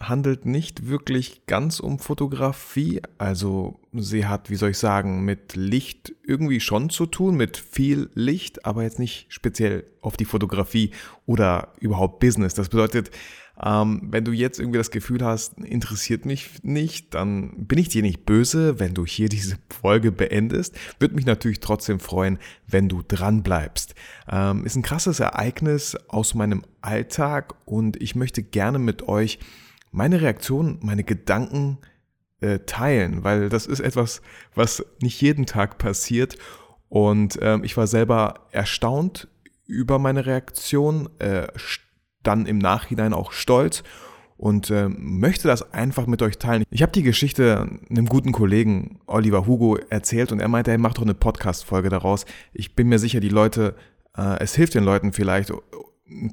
handelt 0.00 0.46
nicht 0.46 0.88
wirklich 0.88 1.46
ganz 1.46 1.80
um 1.80 1.98
Fotografie, 1.98 3.02
also 3.18 3.80
sie 3.92 4.26
hat, 4.26 4.50
wie 4.50 4.56
soll 4.56 4.70
ich 4.70 4.78
sagen, 4.78 5.24
mit 5.24 5.56
Licht 5.56 6.14
irgendwie 6.24 6.60
schon 6.60 6.90
zu 6.90 7.06
tun, 7.06 7.36
mit 7.36 7.56
viel 7.56 8.10
Licht, 8.14 8.64
aber 8.64 8.82
jetzt 8.82 8.98
nicht 8.98 9.26
speziell 9.28 9.84
auf 10.00 10.16
die 10.16 10.24
Fotografie 10.24 10.92
oder 11.26 11.72
überhaupt 11.80 12.20
Business. 12.20 12.54
Das 12.54 12.68
bedeutet, 12.68 13.10
ähm, 13.62 14.02
wenn 14.10 14.24
du 14.24 14.32
jetzt 14.32 14.60
irgendwie 14.60 14.78
das 14.78 14.90
Gefühl 14.90 15.24
hast, 15.24 15.58
interessiert 15.58 16.24
mich 16.24 16.62
nicht, 16.62 17.14
dann 17.14 17.66
bin 17.66 17.78
ich 17.78 17.88
dir 17.88 18.02
nicht 18.02 18.24
böse, 18.24 18.78
wenn 18.78 18.94
du 18.94 19.04
hier 19.04 19.28
diese 19.28 19.56
Folge 19.68 20.12
beendest. 20.12 20.76
Würde 21.00 21.16
mich 21.16 21.26
natürlich 21.26 21.60
trotzdem 21.60 21.98
freuen, 21.98 22.38
wenn 22.66 22.88
du 22.88 23.02
dran 23.06 23.42
bleibst. 23.42 23.94
Ähm, 24.30 24.64
ist 24.64 24.76
ein 24.76 24.82
krasses 24.82 25.20
Ereignis 25.20 25.96
aus 26.08 26.34
meinem 26.34 26.62
Alltag 26.80 27.54
und 27.64 28.00
ich 28.00 28.14
möchte 28.14 28.42
gerne 28.42 28.78
mit 28.78 29.08
euch 29.08 29.40
meine 29.90 30.20
Reaktion, 30.20 30.78
meine 30.82 31.04
Gedanken 31.04 31.78
äh, 32.40 32.60
teilen, 32.60 33.24
weil 33.24 33.48
das 33.48 33.66
ist 33.66 33.80
etwas, 33.80 34.22
was 34.54 34.84
nicht 35.00 35.20
jeden 35.20 35.46
Tag 35.46 35.78
passiert. 35.78 36.36
Und 36.88 37.38
ähm, 37.42 37.64
ich 37.64 37.76
war 37.76 37.86
selber 37.86 38.46
erstaunt 38.50 39.28
über 39.66 39.98
meine 39.98 40.24
Reaktion, 40.24 41.08
äh, 41.18 41.48
dann 42.22 42.46
im 42.46 42.58
Nachhinein 42.58 43.12
auch 43.12 43.32
stolz 43.32 43.82
und 44.36 44.70
äh, 44.70 44.88
möchte 44.88 45.48
das 45.48 45.72
einfach 45.74 46.06
mit 46.06 46.22
euch 46.22 46.38
teilen. 46.38 46.64
Ich 46.70 46.82
habe 46.82 46.92
die 46.92 47.02
Geschichte 47.02 47.68
einem 47.90 48.06
guten 48.06 48.32
Kollegen 48.32 49.00
Oliver 49.06 49.46
Hugo 49.46 49.76
erzählt 49.90 50.32
und 50.32 50.40
er 50.40 50.48
meinte, 50.48 50.70
er 50.70 50.78
macht 50.78 50.98
doch 50.98 51.02
eine 51.02 51.14
Podcast-Folge 51.14 51.88
daraus. 51.88 52.24
Ich 52.52 52.74
bin 52.74 52.88
mir 52.88 52.98
sicher, 52.98 53.20
die 53.20 53.28
Leute, 53.28 53.74
äh, 54.16 54.38
es 54.38 54.54
hilft 54.54 54.74
den 54.74 54.84
Leuten 54.84 55.12
vielleicht 55.12 55.52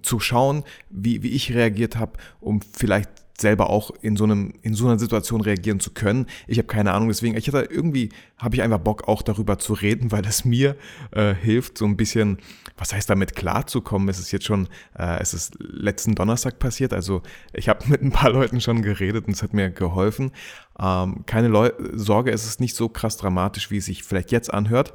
zu 0.04 0.20
schauen, 0.20 0.64
wie, 0.90 1.24
wie 1.24 1.32
ich 1.32 1.54
reagiert 1.54 1.98
habe, 1.98 2.14
um 2.40 2.62
vielleicht 2.62 3.10
selber 3.40 3.70
auch 3.70 3.92
in 4.02 4.16
so 4.16 4.24
einem 4.24 4.54
in 4.62 4.74
so 4.74 4.88
einer 4.88 4.98
Situation 4.98 5.42
reagieren 5.42 5.80
zu 5.80 5.92
können. 5.92 6.26
Ich 6.48 6.58
habe 6.58 6.68
keine 6.68 6.94
Ahnung, 6.94 7.10
deswegen 7.10 7.36
ich 7.36 7.48
hatte 7.48 7.68
irgendwie 7.70 8.10
habe 8.38 8.56
ich 8.56 8.62
einfach 8.62 8.80
Bock 8.80 9.08
auch 9.08 9.22
darüber 9.22 9.60
zu 9.60 9.74
reden, 9.74 10.12
weil 10.12 10.26
es 10.26 10.46
mir 10.46 10.76
äh, 11.12 11.34
hilft 11.34 11.78
so 11.78 11.86
ein 11.86 11.98
bisschen, 11.98 12.38
was 12.78 12.94
heißt 12.94 13.10
damit 13.10 13.36
klarzukommen. 13.36 14.08
Es 14.10 14.20
ist 14.20 14.32
jetzt 14.32 14.46
schon 14.46 14.68
äh, 14.98 15.20
es 15.20 15.34
ist 15.34 15.58
letzten 15.60 16.16
Donnerstag 16.16 16.60
passiert, 16.60 16.94
also 16.94 17.22
ich 17.54 17.68
habe 17.70 17.86
mit 17.88 18.02
ein 18.02 18.12
paar 18.12 18.32
Leuten 18.32 18.62
schon 18.62 18.82
geredet 18.82 19.28
und 19.28 19.34
es 19.34 19.44
hat 19.44 19.54
mir 19.54 19.70
geholfen. 19.70 20.32
Ähm, 20.80 21.26
keine 21.26 21.48
Leu 21.48 21.72
Sorge, 21.94 22.32
es 22.32 22.46
ist 22.46 22.60
nicht 22.60 22.76
so 22.76 22.90
krass 22.90 23.18
dramatisch, 23.18 23.72
wie 23.72 23.78
es 23.78 23.86
sich 23.86 24.04
vielleicht 24.04 24.32
jetzt 24.32 24.54
anhört, 24.54 24.94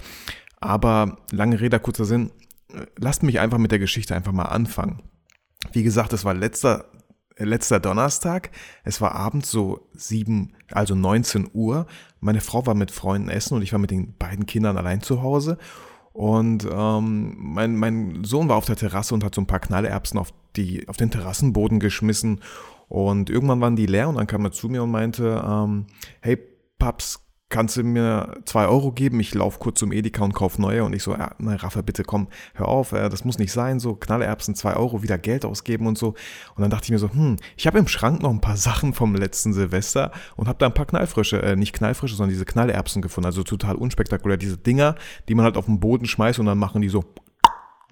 aber 0.60 1.18
lange 1.30 1.60
Rede 1.60 1.78
kurzer 1.78 2.04
Sinn, 2.04 2.30
äh, 2.72 2.86
lasst 2.96 3.22
mich 3.22 3.40
einfach 3.40 3.58
mit 3.58 3.70
der 3.70 3.78
Geschichte 3.78 4.14
einfach 4.14 4.32
mal 4.32 4.44
anfangen. 4.44 5.02
Wie 5.72 5.82
gesagt, 5.82 6.12
es 6.14 6.24
war 6.24 6.34
letzter 6.34 6.86
letzter 7.36 7.80
Donnerstag. 7.80 8.50
Es 8.84 9.00
war 9.00 9.14
abends 9.14 9.50
so 9.50 9.88
sieben, 9.94 10.52
also 10.70 10.94
19 10.94 11.50
Uhr. 11.52 11.86
Meine 12.20 12.40
Frau 12.40 12.66
war 12.66 12.74
mit 12.74 12.90
Freunden 12.90 13.28
essen 13.28 13.54
und 13.54 13.62
ich 13.62 13.72
war 13.72 13.78
mit 13.78 13.90
den 13.90 14.16
beiden 14.16 14.46
Kindern 14.46 14.76
allein 14.76 15.02
zu 15.02 15.22
Hause. 15.22 15.58
Und 16.12 16.66
ähm, 16.70 17.36
mein, 17.38 17.76
mein 17.76 18.24
Sohn 18.24 18.48
war 18.48 18.56
auf 18.56 18.66
der 18.66 18.76
Terrasse 18.76 19.14
und 19.14 19.24
hat 19.24 19.34
so 19.34 19.40
ein 19.40 19.46
paar 19.46 19.60
Knallerbsen 19.60 20.18
auf, 20.18 20.32
die, 20.56 20.88
auf 20.88 20.96
den 20.96 21.10
Terrassenboden 21.10 21.80
geschmissen. 21.80 22.40
Und 22.88 23.30
irgendwann 23.30 23.60
waren 23.60 23.76
die 23.76 23.86
leer 23.86 24.08
und 24.08 24.16
dann 24.16 24.26
kam 24.26 24.44
er 24.44 24.50
zu 24.50 24.68
mir 24.68 24.82
und 24.82 24.90
meinte, 24.90 25.42
ähm, 25.46 25.86
hey 26.20 26.38
Paps, 26.78 27.20
kannst 27.50 27.76
du 27.76 27.82
mir 27.82 28.38
zwei 28.44 28.66
Euro 28.66 28.92
geben? 28.92 29.20
Ich 29.20 29.34
laufe 29.34 29.58
kurz 29.58 29.80
zum 29.80 29.92
Edeka 29.92 30.24
und 30.24 30.32
kauf 30.32 30.58
neue. 30.58 30.84
Und 30.84 30.94
ich 30.94 31.02
so, 31.02 31.12
ja, 31.12 31.32
na, 31.38 31.56
Rafa, 31.56 31.82
bitte 31.82 32.04
komm, 32.04 32.28
hör 32.54 32.68
auf, 32.68 32.92
äh, 32.92 33.08
das 33.08 33.24
muss 33.24 33.38
nicht 33.38 33.52
sein, 33.52 33.80
so 33.80 33.94
Knallerbsen, 33.96 34.54
zwei 34.54 34.74
Euro, 34.76 35.02
wieder 35.02 35.18
Geld 35.18 35.44
ausgeben 35.44 35.86
und 35.86 35.98
so. 35.98 36.14
Und 36.54 36.62
dann 36.62 36.70
dachte 36.70 36.84
ich 36.84 36.90
mir 36.90 36.98
so, 36.98 37.12
hm, 37.12 37.36
ich 37.56 37.66
habe 37.66 37.78
im 37.78 37.88
Schrank 37.88 38.22
noch 38.22 38.30
ein 38.30 38.40
paar 38.40 38.56
Sachen 38.56 38.94
vom 38.94 39.14
letzten 39.14 39.52
Silvester 39.52 40.12
und 40.36 40.48
habe 40.48 40.58
da 40.58 40.66
ein 40.66 40.74
paar 40.74 40.86
Knallfrische, 40.86 41.42
äh, 41.42 41.56
nicht 41.56 41.74
Knallfrische, 41.74 42.14
sondern 42.14 42.30
diese 42.30 42.46
Knallerbsen 42.46 43.02
gefunden. 43.02 43.26
Also 43.26 43.42
total 43.42 43.74
unspektakulär. 43.74 44.36
Diese 44.36 44.56
Dinger, 44.56 44.94
die 45.28 45.34
man 45.34 45.44
halt 45.44 45.56
auf 45.56 45.66
den 45.66 45.80
Boden 45.80 46.06
schmeißt 46.06 46.38
und 46.38 46.46
dann 46.46 46.58
machen 46.58 46.80
die 46.80 46.88
so 46.88 47.04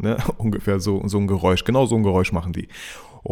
Ne? 0.01 0.17
Ungefähr 0.39 0.81
so, 0.81 1.03
so 1.07 1.19
ein 1.19 1.27
Geräusch. 1.27 1.65
Genau 1.65 1.87
so 1.87 1.97
ein 1.97 2.03
Geräusch 2.03 2.33
machen 2.33 2.53
die 2.53 2.69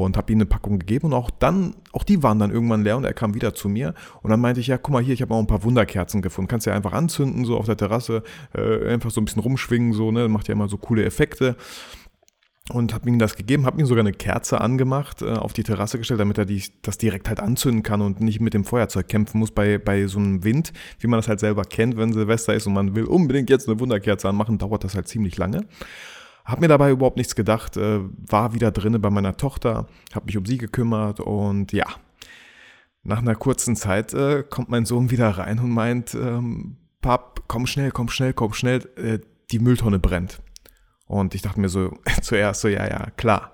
und 0.05 0.17
habe 0.17 0.31
ihm 0.33 0.39
eine 0.39 0.47
Packung 0.47 0.79
gegeben 0.79 1.07
und 1.07 1.15
auch 1.15 1.31
dann, 1.31 1.75
auch 1.93 2.05
die 2.05 2.23
waren 2.23 2.39
dann 2.39 2.51
irgendwann 2.51 2.85
leer 2.85 2.97
und 2.97 3.05
er 3.05 3.15
kam 3.15 3.35
wieder 3.35 3.55
zu 3.55 3.69
mir 3.69 3.95
und 4.23 4.31
dann 4.31 4.41
meinte 4.41 4.61
ich, 4.61 4.67
ja, 4.67 4.77
guck 4.77 4.93
mal 4.93 5.03
hier, 5.03 5.15
ich 5.15 5.23
habe 5.23 5.35
auch 5.35 5.39
ein 5.39 5.47
paar 5.47 5.65
Wunderkerzen 5.65 6.21
gefunden, 6.21 6.49
kannst 6.49 6.67
ja 6.67 6.75
einfach 6.75 6.93
anzünden, 6.93 7.45
so 7.45 7.57
auf 7.57 7.67
der 7.67 7.79
Terrasse, 7.79 8.23
äh, 8.55 8.89
einfach 8.89 9.11
so 9.11 9.21
ein 9.21 9.25
bisschen 9.25 9.43
rumschwingen, 9.43 9.95
so, 9.95 10.13
ne, 10.13 10.29
macht 10.29 10.49
ja 10.49 10.53
immer 10.53 10.69
so 10.69 10.77
coole 10.77 11.05
Effekte 11.05 11.57
und 12.71 12.93
habe 12.93 13.09
ihm 13.09 13.19
das 13.19 13.37
gegeben, 13.37 13.65
habe 13.65 13.81
ihm 13.81 13.87
sogar 13.87 14.03
eine 14.03 14.13
Kerze 14.13 14.61
angemacht, 14.61 15.23
äh, 15.23 15.33
auf 15.33 15.55
die 15.55 15.63
Terrasse 15.63 15.97
gestellt, 15.97 16.21
damit 16.21 16.37
er 16.37 16.45
die, 16.45 16.63
das 16.83 16.99
direkt 16.99 17.29
halt 17.29 17.41
anzünden 17.41 17.83
kann 17.83 18.03
und 18.03 18.21
nicht 18.21 18.41
mit 18.41 18.53
dem 18.53 18.65
Feuerzeug 18.65 19.09
kämpfen 19.09 19.39
muss 19.39 19.51
bei, 19.51 19.79
bei 19.79 20.07
so 20.09 20.19
einem 20.19 20.45
Wind, 20.45 20.75
wie 20.99 21.07
man 21.07 21.19
das 21.19 21.29
halt 21.29 21.41
selber 21.41 21.63
kennt, 21.63 21.97
wenn 21.97 22.13
Silvester 22.13 22.55
ist 22.55 22.67
und 22.67 22.75
man 22.75 22.95
will 22.95 23.05
unbedingt 23.05 23.49
jetzt 23.49 23.67
eine 23.67 23.81
Wunderkerze 23.81 24.29
anmachen, 24.29 24.59
dauert 24.59 24.85
das 24.85 24.95
halt 24.95 25.09
ziemlich 25.09 25.39
lange. 25.39 25.65
Hab 26.47 26.61
mir 26.61 26.69
dabei 26.69 26.93
überhaupt 26.93 27.17
nichts 27.17 27.35
gedacht, 27.35 27.77
äh, 27.77 28.01
war 28.01 28.55
wieder 28.55 28.71
drinnen 28.71 29.01
bei 29.03 29.11
meiner 29.11 29.37
Tochter, 29.37 29.89
habe 30.15 30.27
mich 30.27 30.39
um 30.39 30.47
sie 30.47 30.59
gekümmert 30.59 31.19
und 31.19 31.73
ja, 31.73 31.87
nach 33.03 33.19
einer 33.19 33.35
kurzen 33.35 33.75
Zeit 33.75 34.15
äh, 34.15 34.45
kommt 34.49 34.69
mein 34.69 34.87
Sohn 34.87 35.11
wieder 35.11 35.29
rein 35.29 35.59
und 35.59 35.71
meint, 35.71 36.15
ähm, 36.15 36.77
Pap, 37.01 37.43
komm 37.49 37.67
schnell, 37.67 37.91
komm 37.91 38.09
schnell, 38.09 38.33
komm 38.33 38.53
schnell, 38.53 38.89
äh, 38.97 39.19
die 39.51 39.59
Mülltonne 39.59 39.99
brennt. 39.99 40.41
Und 41.07 41.35
ich 41.35 41.43
dachte 41.43 41.61
mir 41.61 41.69
so 41.69 41.99
zuerst 42.23 42.61
so, 42.61 42.69
ja, 42.69 42.87
ja, 42.89 43.11
klar. 43.17 43.53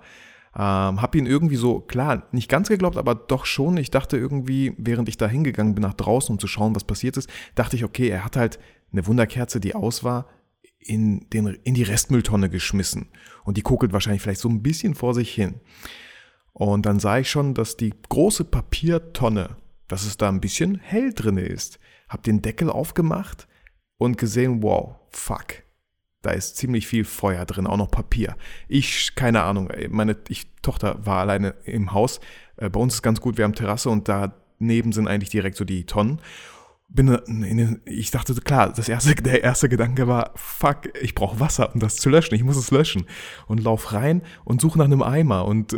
Ähm, 0.55 1.01
hab 1.01 1.15
ihn 1.15 1.25
irgendwie 1.25 1.55
so, 1.55 1.79
klar, 1.79 2.27
nicht 2.31 2.49
ganz 2.49 2.69
geglaubt, 2.69 2.97
aber 2.97 3.15
doch 3.15 3.45
schon. 3.45 3.77
Ich 3.77 3.89
dachte 3.91 4.17
irgendwie, 4.17 4.73
während 4.77 5.09
ich 5.09 5.17
da 5.17 5.27
hingegangen 5.27 5.73
bin 5.73 5.81
nach 5.81 5.95
draußen, 5.95 6.33
um 6.33 6.39
zu 6.39 6.47
schauen, 6.47 6.75
was 6.75 6.83
passiert 6.83 7.17
ist, 7.17 7.29
dachte 7.55 7.75
ich, 7.75 7.83
okay, 7.83 8.09
er 8.09 8.23
hat 8.23 8.35
halt 8.35 8.59
eine 8.91 9.07
Wunderkerze, 9.07 9.59
die 9.59 9.73
aus 9.73 10.03
war, 10.03 10.27
in, 10.85 11.29
den, 11.29 11.47
in 11.63 11.73
die 11.73 11.83
Restmülltonne 11.83 12.49
geschmissen. 12.49 13.09
Und 13.43 13.57
die 13.57 13.61
kokelt 13.61 13.93
wahrscheinlich 13.93 14.21
vielleicht 14.21 14.41
so 14.41 14.49
ein 14.49 14.63
bisschen 14.63 14.95
vor 14.95 15.13
sich 15.13 15.33
hin. 15.33 15.55
Und 16.53 16.85
dann 16.85 16.99
sah 16.99 17.17
ich 17.17 17.29
schon, 17.29 17.53
dass 17.53 17.77
die 17.77 17.93
große 18.09 18.45
Papiertonne, 18.45 19.57
dass 19.87 20.05
es 20.05 20.17
da 20.17 20.29
ein 20.29 20.41
bisschen 20.41 20.79
hell 20.79 21.13
drin 21.13 21.37
ist. 21.37 21.79
Hab 22.07 22.23
den 22.23 22.41
Deckel 22.41 22.69
aufgemacht 22.69 23.47
und 23.97 24.17
gesehen, 24.17 24.61
wow, 24.61 24.95
fuck. 25.09 25.63
Da 26.21 26.31
ist 26.31 26.55
ziemlich 26.55 26.87
viel 26.87 27.03
Feuer 27.03 27.45
drin, 27.45 27.67
auch 27.67 27.77
noch 27.77 27.91
Papier. 27.91 28.37
Ich, 28.69 29.13
keine 29.15 29.43
Ahnung, 29.43 29.69
meine 29.89 30.15
ich, 30.29 30.47
Tochter 30.61 31.05
war 31.05 31.19
alleine 31.19 31.55
im 31.65 31.91
Haus. 31.91 32.21
Äh, 32.55 32.69
bei 32.69 32.79
uns 32.79 32.95
ist 32.95 33.01
ganz 33.01 33.19
gut, 33.19 33.37
wir 33.37 33.43
haben 33.43 33.55
Terrasse 33.55 33.89
und 33.89 34.07
daneben 34.07 34.93
sind 34.93 35.07
eigentlich 35.07 35.31
direkt 35.31 35.57
so 35.57 35.65
die 35.65 35.85
Tonnen 35.85 36.21
bin 36.93 37.07
in 37.07 37.81
ich 37.85 38.11
dachte, 38.11 38.33
klar, 38.35 38.71
das 38.71 38.87
erste, 38.87 39.15
der 39.23 39.43
erste 39.43 39.67
Gedanke 39.67 40.07
war, 40.07 40.31
fuck, 40.35 40.95
ich 41.01 41.15
brauche 41.15 41.39
Wasser, 41.39 41.73
um 41.73 41.79
das 41.79 41.95
zu 41.95 42.09
löschen, 42.09 42.35
ich 42.35 42.43
muss 42.43 42.55
es 42.55 42.71
löschen. 42.71 43.05
Und 43.47 43.63
lauf 43.63 43.93
rein 43.93 44.21
und 44.45 44.61
suche 44.61 44.77
nach 44.77 44.85
einem 44.85 45.01
Eimer 45.01 45.45
und 45.45 45.75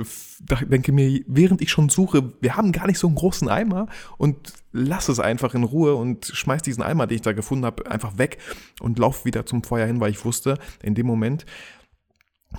denke 0.61 0.91
mir, 0.91 1.21
während 1.27 1.61
ich 1.61 1.71
schon 1.71 1.89
suche, 1.89 2.33
wir 2.41 2.55
haben 2.55 2.71
gar 2.71 2.87
nicht 2.87 2.99
so 2.99 3.07
einen 3.07 3.15
großen 3.15 3.47
Eimer 3.47 3.87
und 4.17 4.53
lass 4.73 5.07
es 5.07 5.19
einfach 5.19 5.53
in 5.55 5.63
Ruhe 5.63 5.95
und 5.95 6.25
schmeiß 6.25 6.61
diesen 6.61 6.83
Eimer, 6.83 7.07
den 7.07 7.15
ich 7.15 7.21
da 7.21 7.31
gefunden 7.31 7.65
habe, 7.65 7.89
einfach 7.89 8.17
weg 8.17 8.37
und 8.81 8.99
lauf 8.99 9.23
wieder 9.23 9.45
zum 9.45 9.63
Feuer 9.63 9.87
hin, 9.87 10.01
weil 10.01 10.11
ich 10.11 10.25
wusste, 10.25 10.59
in 10.83 10.95
dem 10.95 11.07
Moment, 11.07 11.45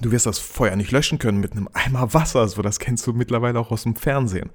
du 0.00 0.12
wirst 0.12 0.26
das 0.26 0.38
Feuer 0.38 0.76
nicht 0.76 0.92
löschen 0.92 1.18
können 1.18 1.40
mit 1.40 1.52
einem 1.52 1.68
Eimer 1.74 2.14
Wasser, 2.14 2.48
so 2.48 2.62
das 2.62 2.78
kennst 2.78 3.06
du 3.06 3.12
mittlerweile 3.12 3.60
auch 3.60 3.70
aus 3.70 3.82
dem 3.82 3.96
Fernsehen. 3.96 4.50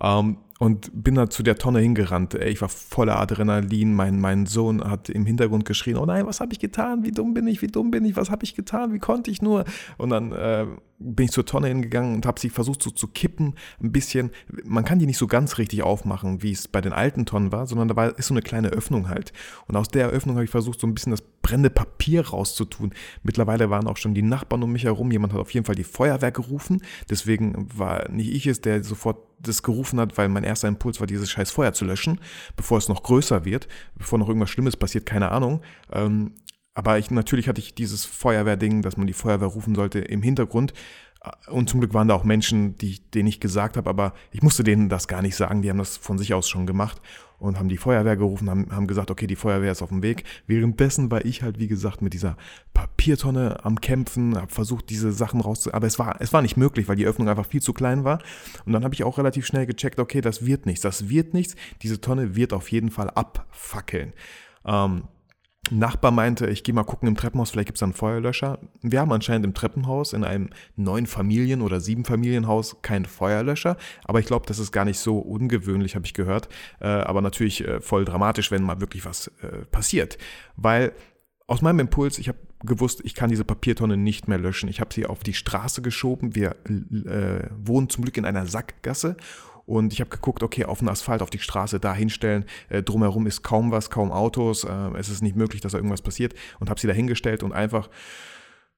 Ähm, 0.00 0.38
und 0.60 0.90
bin 0.92 1.14
da 1.14 1.30
zu 1.30 1.42
der 1.42 1.56
Tonne 1.56 1.78
hingerannt. 1.78 2.34
Ich 2.34 2.60
war 2.60 2.68
voller 2.68 3.18
Adrenalin. 3.18 3.94
Mein, 3.94 4.20
mein 4.20 4.44
Sohn 4.44 4.84
hat 4.84 5.08
im 5.08 5.24
Hintergrund 5.24 5.64
geschrien: 5.64 5.96
Oh 5.96 6.04
nein, 6.04 6.26
was 6.26 6.40
habe 6.40 6.52
ich 6.52 6.58
getan? 6.58 7.02
Wie 7.02 7.12
dumm 7.12 7.32
bin 7.32 7.46
ich? 7.46 7.62
Wie 7.62 7.68
dumm 7.68 7.90
bin 7.90 8.04
ich? 8.04 8.14
Was 8.14 8.30
habe 8.30 8.44
ich 8.44 8.54
getan? 8.54 8.92
Wie 8.92 8.98
konnte 8.98 9.30
ich 9.30 9.40
nur? 9.40 9.64
Und 9.96 10.10
dann 10.10 10.32
äh, 10.32 10.66
bin 10.98 11.24
ich 11.24 11.32
zur 11.32 11.46
Tonne 11.46 11.68
hingegangen 11.68 12.14
und 12.14 12.26
habe 12.26 12.38
sie 12.38 12.50
versucht 12.50 12.82
so 12.82 12.90
zu 12.90 13.08
kippen, 13.08 13.54
ein 13.82 13.90
bisschen. 13.90 14.32
Man 14.62 14.84
kann 14.84 14.98
die 14.98 15.06
nicht 15.06 15.16
so 15.16 15.26
ganz 15.26 15.56
richtig 15.56 15.82
aufmachen, 15.82 16.42
wie 16.42 16.52
es 16.52 16.68
bei 16.68 16.82
den 16.82 16.92
alten 16.92 17.24
Tonnen 17.24 17.52
war, 17.52 17.66
sondern 17.66 17.88
da 17.88 17.96
war, 17.96 18.18
ist 18.18 18.26
so 18.26 18.34
eine 18.34 18.42
kleine 18.42 18.68
Öffnung 18.68 19.08
halt. 19.08 19.32
Und 19.66 19.76
aus 19.76 19.88
der 19.88 20.08
Öffnung 20.10 20.36
habe 20.36 20.44
ich 20.44 20.50
versucht, 20.50 20.78
so 20.78 20.86
ein 20.86 20.92
bisschen 20.92 21.12
das 21.12 21.22
brennende 21.22 21.70
Papier 21.70 22.28
rauszutun. 22.28 22.92
Mittlerweile 23.22 23.70
waren 23.70 23.86
auch 23.86 23.96
schon 23.96 24.12
die 24.12 24.20
Nachbarn 24.20 24.62
um 24.62 24.72
mich 24.72 24.84
herum. 24.84 25.10
Jemand 25.10 25.32
hat 25.32 25.40
auf 25.40 25.54
jeden 25.54 25.64
Fall 25.64 25.74
die 25.74 25.84
Feuerwehr 25.84 26.32
gerufen. 26.32 26.82
Deswegen 27.08 27.66
war 27.74 28.10
nicht 28.10 28.34
ich 28.34 28.46
es, 28.46 28.60
der 28.60 28.84
sofort 28.84 29.16
das 29.42 29.62
gerufen 29.62 29.98
hat, 30.00 30.18
weil 30.18 30.28
mein 30.28 30.44
erster 30.50 30.68
Impuls 30.68 31.00
war, 31.00 31.06
dieses 31.06 31.30
scheiß 31.30 31.50
Feuer 31.50 31.72
zu 31.72 31.84
löschen, 31.84 32.20
bevor 32.56 32.78
es 32.78 32.88
noch 32.88 33.02
größer 33.02 33.44
wird, 33.44 33.68
bevor 33.94 34.18
noch 34.18 34.28
irgendwas 34.28 34.50
Schlimmes 34.50 34.76
passiert, 34.76 35.06
keine 35.06 35.30
Ahnung. 35.30 35.62
Ähm, 35.92 36.34
aber 36.74 36.98
ich, 36.98 37.10
natürlich 37.10 37.48
hatte 37.48 37.60
ich 37.60 37.74
dieses 37.74 38.04
Feuerwehrding, 38.04 38.82
dass 38.82 38.96
man 38.96 39.06
die 39.06 39.12
Feuerwehr 39.12 39.48
rufen 39.48 39.74
sollte, 39.74 39.98
im 39.98 40.22
Hintergrund. 40.22 40.72
Und 41.48 41.68
zum 41.68 41.80
Glück 41.80 41.92
waren 41.92 42.08
da 42.08 42.14
auch 42.14 42.24
Menschen, 42.24 42.78
die, 42.78 42.98
denen 43.10 43.28
ich 43.28 43.40
gesagt 43.40 43.76
habe, 43.76 43.90
aber 43.90 44.14
ich 44.30 44.42
musste 44.42 44.64
denen 44.64 44.88
das 44.88 45.06
gar 45.06 45.20
nicht 45.20 45.36
sagen. 45.36 45.60
Die 45.60 45.68
haben 45.68 45.76
das 45.76 45.98
von 45.98 46.16
sich 46.16 46.32
aus 46.32 46.48
schon 46.48 46.66
gemacht 46.66 47.00
und 47.38 47.58
haben 47.58 47.68
die 47.68 47.76
Feuerwehr 47.76 48.16
gerufen, 48.16 48.48
haben, 48.48 48.74
haben 48.74 48.86
gesagt, 48.86 49.10
okay, 49.10 49.26
die 49.26 49.36
Feuerwehr 49.36 49.72
ist 49.72 49.82
auf 49.82 49.90
dem 49.90 50.02
Weg. 50.02 50.24
Währenddessen 50.46 51.10
war 51.10 51.24
ich 51.26 51.42
halt, 51.42 51.58
wie 51.58 51.68
gesagt, 51.68 52.00
mit 52.00 52.14
dieser 52.14 52.38
Papiertonne 52.72 53.64
am 53.64 53.82
Kämpfen, 53.82 54.36
habe 54.36 54.52
versucht, 54.52 54.88
diese 54.88 55.12
Sachen 55.12 55.40
rauszu... 55.40 55.74
Aber 55.74 55.86
es 55.86 55.98
war, 55.98 56.20
es 56.20 56.32
war 56.32 56.40
nicht 56.40 56.56
möglich, 56.56 56.88
weil 56.88 56.96
die 56.96 57.06
Öffnung 57.06 57.28
einfach 57.28 57.46
viel 57.46 57.60
zu 57.60 57.74
klein 57.74 58.04
war. 58.04 58.20
Und 58.64 58.72
dann 58.72 58.84
habe 58.84 58.94
ich 58.94 59.04
auch 59.04 59.18
relativ 59.18 59.44
schnell 59.44 59.66
gecheckt, 59.66 60.00
okay, 60.00 60.22
das 60.22 60.46
wird 60.46 60.64
nichts, 60.64 60.80
das 60.80 61.10
wird 61.10 61.34
nichts. 61.34 61.54
Diese 61.82 62.00
Tonne 62.00 62.34
wird 62.34 62.54
auf 62.54 62.70
jeden 62.70 62.90
Fall 62.90 63.10
abfackeln. 63.10 64.14
Ähm, 64.64 65.04
Nachbar 65.70 66.10
meinte, 66.10 66.48
ich 66.48 66.64
gehe 66.64 66.74
mal 66.74 66.84
gucken 66.84 67.08
im 67.08 67.16
Treppenhaus, 67.16 67.50
vielleicht 67.50 67.66
gibt 67.66 67.78
es 67.78 67.82
einen 67.82 67.92
Feuerlöscher. 67.92 68.58
Wir 68.82 69.00
haben 69.00 69.12
anscheinend 69.12 69.46
im 69.46 69.54
Treppenhaus 69.54 70.12
in 70.12 70.24
einem 70.24 70.50
neun 70.76 71.06
Familien- 71.06 71.62
oder 71.62 71.80
sieben 71.80 72.04
Familienhaus 72.04 72.82
keinen 72.82 73.04
Feuerlöscher, 73.04 73.76
aber 74.04 74.20
ich 74.20 74.26
glaube, 74.26 74.46
das 74.46 74.58
ist 74.58 74.72
gar 74.72 74.84
nicht 74.84 74.98
so 74.98 75.18
ungewöhnlich, 75.18 75.94
habe 75.94 76.06
ich 76.06 76.14
gehört. 76.14 76.48
Äh, 76.80 76.88
aber 76.88 77.20
natürlich 77.20 77.66
äh, 77.66 77.80
voll 77.80 78.04
dramatisch, 78.04 78.50
wenn 78.50 78.62
mal 78.62 78.80
wirklich 78.80 79.04
was 79.04 79.28
äh, 79.42 79.64
passiert. 79.70 80.18
Weil 80.56 80.92
aus 81.46 81.62
meinem 81.62 81.80
Impuls, 81.80 82.18
ich 82.18 82.28
habe 82.28 82.38
gewusst, 82.64 83.00
ich 83.04 83.14
kann 83.14 83.30
diese 83.30 83.44
Papiertonne 83.44 83.96
nicht 83.96 84.28
mehr 84.28 84.38
löschen. 84.38 84.68
Ich 84.68 84.80
habe 84.80 84.92
sie 84.92 85.06
auf 85.06 85.22
die 85.22 85.34
Straße 85.34 85.82
geschoben. 85.82 86.34
Wir 86.34 86.56
äh, 86.66 87.48
wohnen 87.56 87.88
zum 87.88 88.04
Glück 88.04 88.16
in 88.16 88.24
einer 88.24 88.46
Sackgasse 88.46 89.16
und 89.70 89.92
ich 89.92 90.00
habe 90.00 90.10
geguckt, 90.10 90.42
okay, 90.42 90.64
auf 90.64 90.80
den 90.80 90.88
Asphalt, 90.88 91.22
auf 91.22 91.30
die 91.30 91.38
Straße 91.38 91.78
da 91.78 91.94
hinstellen. 91.94 92.44
Äh, 92.70 92.82
drumherum 92.82 93.28
ist 93.28 93.42
kaum 93.42 93.70
was, 93.70 93.88
kaum 93.88 94.10
Autos. 94.10 94.64
Äh, 94.64 94.98
es 94.98 95.08
ist 95.08 95.22
nicht 95.22 95.36
möglich, 95.36 95.60
dass 95.60 95.72
da 95.72 95.78
irgendwas 95.78 96.02
passiert. 96.02 96.34
Und 96.58 96.68
habe 96.68 96.80
sie 96.80 96.88
da 96.88 96.92
hingestellt 96.92 97.44
und 97.44 97.52
einfach 97.52 97.88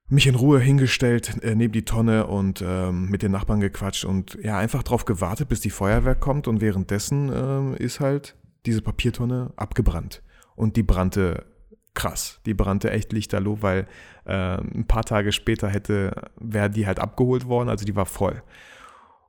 mich 0.09 0.27
in 0.27 0.35
Ruhe 0.35 0.61
hingestellt 0.61 1.43
äh, 1.43 1.55
neben 1.55 1.73
die 1.73 1.87
Tonne 1.87 2.27
und 2.27 2.63
ähm, 2.67 3.09
mit 3.09 3.23
den 3.23 3.33
Nachbarn 3.33 3.61
gequatscht 3.61 4.05
und 4.05 4.39
ja, 4.43 4.59
einfach 4.59 4.83
darauf 4.83 5.07
gewartet, 5.07 5.49
bis 5.49 5.61
die 5.61 5.71
Feuerwehr 5.71 6.15
kommt. 6.15 6.47
Und 6.47 6.61
währenddessen 6.61 7.33
ähm, 7.35 7.75
ist 7.75 8.01
halt 8.01 8.37
diese 8.67 8.83
Papiertonne 8.83 9.55
abgebrannt. 9.57 10.23
Und 10.57 10.77
die 10.77 10.83
brannte 10.83 11.47
krass. 11.95 12.41
Die 12.45 12.53
brannte 12.53 12.91
echt 12.91 13.15
lichterloh, 13.15 13.63
weil 13.63 13.87
äh, 14.27 14.59
ein 14.59 14.85
paar 14.87 15.05
Tage 15.05 15.33
später 15.33 15.69
hätte, 15.69 16.31
wäre 16.39 16.69
die 16.69 16.87
halt 16.87 16.99
abgeholt 16.99 17.47
worden, 17.47 17.71
also 17.71 17.87
die 17.87 17.97
war 17.97 18.07
voll. 18.07 18.43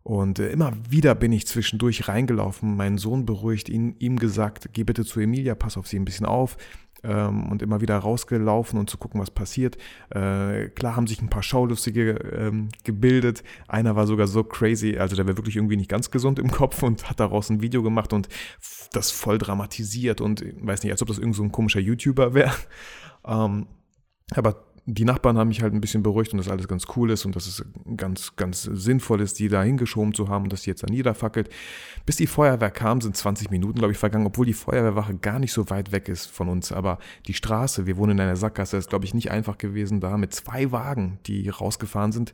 Und 0.03 0.39
äh, 0.39 0.49
immer 0.49 0.73
wieder 0.89 1.15
bin 1.15 1.31
ich 1.31 1.47
zwischendurch 1.47 2.07
reingelaufen, 2.07 2.75
meinen 2.75 2.97
Sohn 2.97 3.25
beruhigt, 3.25 3.69
ihn, 3.69 3.95
ihm 3.99 4.19
gesagt, 4.19 4.69
geh 4.73 4.83
bitte 4.83 5.05
zu 5.05 5.19
Emilia, 5.21 5.55
pass 5.55 5.77
auf 5.77 5.87
sie 5.87 5.97
ein 5.97 6.05
bisschen 6.05 6.25
auf. 6.25 6.57
Ähm, 7.05 7.51
und 7.51 7.61
immer 7.61 7.81
wieder 7.81 7.97
rausgelaufen 7.97 8.79
und 8.79 8.89
zu 8.89 8.97
gucken, 8.97 9.19
was 9.19 9.31
passiert. 9.31 9.77
Äh, 10.09 10.69
klar 10.69 10.95
haben 10.95 11.07
sich 11.07 11.21
ein 11.21 11.29
paar 11.29 11.43
Schaulustige 11.43 12.11
ähm, 12.11 12.69
gebildet. 12.85 13.43
Einer 13.67 13.97
war 13.97 14.07
sogar 14.07 14.27
so 14.27 14.43
crazy, 14.43 14.97
also 14.97 15.15
der 15.15 15.27
war 15.27 15.35
wirklich 15.35 15.57
irgendwie 15.57 15.75
nicht 15.75 15.89
ganz 15.89 16.11
gesund 16.11 16.39
im 16.39 16.49
Kopf 16.49 16.81
und 16.81 17.09
hat 17.09 17.19
daraus 17.19 17.49
ein 17.49 17.61
Video 17.61 17.83
gemacht 17.83 18.13
und 18.13 18.29
das 18.93 19.11
voll 19.11 19.37
dramatisiert 19.37 20.21
und 20.21 20.45
weiß 20.61 20.83
nicht, 20.83 20.93
als 20.93 21.01
ob 21.01 21.09
das 21.09 21.17
irgend 21.17 21.35
so 21.35 21.43
ein 21.43 21.51
komischer 21.51 21.81
YouTuber 21.81 22.33
wäre. 22.33 22.53
Ähm, 23.25 23.67
aber 24.35 24.65
die 24.85 25.05
Nachbarn 25.05 25.37
haben 25.37 25.47
mich 25.47 25.61
halt 25.61 25.73
ein 25.73 25.79
bisschen 25.79 26.03
beruhigt 26.03 26.33
und 26.33 26.39
dass 26.39 26.49
alles 26.49 26.67
ganz 26.67 26.85
cool 26.95 27.09
ist 27.11 27.25
und 27.25 27.37
dass 27.37 27.47
es 27.47 27.63
ganz, 27.95 28.35
ganz 28.35 28.63
sinnvoll 28.63 29.21
ist, 29.21 29.39
die 29.39 29.47
da 29.47 29.63
hingeschoben 29.63 30.13
zu 30.13 30.27
haben 30.27 30.43
und 30.43 30.53
dass 30.53 30.63
die 30.63 30.71
jetzt 30.71 30.83
da 30.83 30.87
niederfackelt. 30.87 31.49
Bis 32.05 32.17
die 32.17 32.27
Feuerwehr 32.27 32.69
kam, 32.69 32.99
sind 32.99 33.15
20 33.15 33.49
Minuten, 33.49 33.79
glaube 33.79 33.93
ich, 33.93 33.97
vergangen, 33.97 34.25
obwohl 34.25 34.45
die 34.45 34.53
Feuerwehrwache 34.53 35.15
gar 35.15 35.39
nicht 35.39 35.53
so 35.53 35.69
weit 35.69 35.93
weg 35.93 36.09
ist 36.09 36.25
von 36.25 36.49
uns. 36.49 36.73
Aber 36.73 36.99
die 37.27 37.33
Straße, 37.33 37.85
wir 37.85 37.95
wohnen 37.95 38.17
in 38.17 38.21
einer 38.21 38.35
Sackgasse, 38.35 38.75
ist, 38.75 38.89
glaube 38.89 39.05
ich, 39.05 39.13
nicht 39.13 39.31
einfach 39.31 39.57
gewesen, 39.57 40.01
da 40.01 40.17
mit 40.17 40.33
zwei 40.33 40.73
Wagen, 40.73 41.17
die 41.27 41.47
rausgefahren 41.47 42.11
sind, 42.11 42.33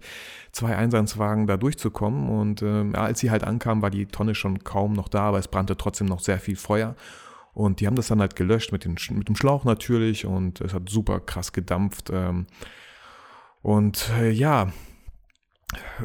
zwei 0.52 0.76
Einsatzwagen 0.76 1.46
da 1.46 1.56
durchzukommen. 1.56 2.30
Und 2.30 2.64
äh, 2.64 2.98
als 2.98 3.20
sie 3.20 3.30
halt 3.30 3.44
ankamen, 3.44 3.84
war 3.84 3.92
die 3.92 4.08
Tonne 4.08 4.34
schon 4.34 4.64
kaum 4.64 4.94
noch 4.94 5.08
da, 5.08 5.22
aber 5.22 5.38
es 5.38 5.48
brannte 5.48 5.78
trotzdem 5.78 6.08
noch 6.08 6.20
sehr 6.20 6.40
viel 6.40 6.56
Feuer. 6.56 6.96
Und 7.60 7.82
die 7.82 7.88
haben 7.88 7.98
das 7.98 8.08
dann 8.08 8.22
halt 8.22 8.38
gelöscht 8.38 8.72
mit, 8.72 8.86
den, 8.86 8.96
mit 9.18 9.28
dem 9.28 9.36
Schlauch 9.36 9.66
natürlich 9.66 10.26
und 10.26 10.62
es 10.62 10.74
hat 10.74 10.88
super 10.88 11.20
krass 11.20 11.52
gedampft. 11.52 12.10
Ähm, 12.10 12.48
und 13.62 14.10
äh, 14.18 14.32
ja, 14.32 14.72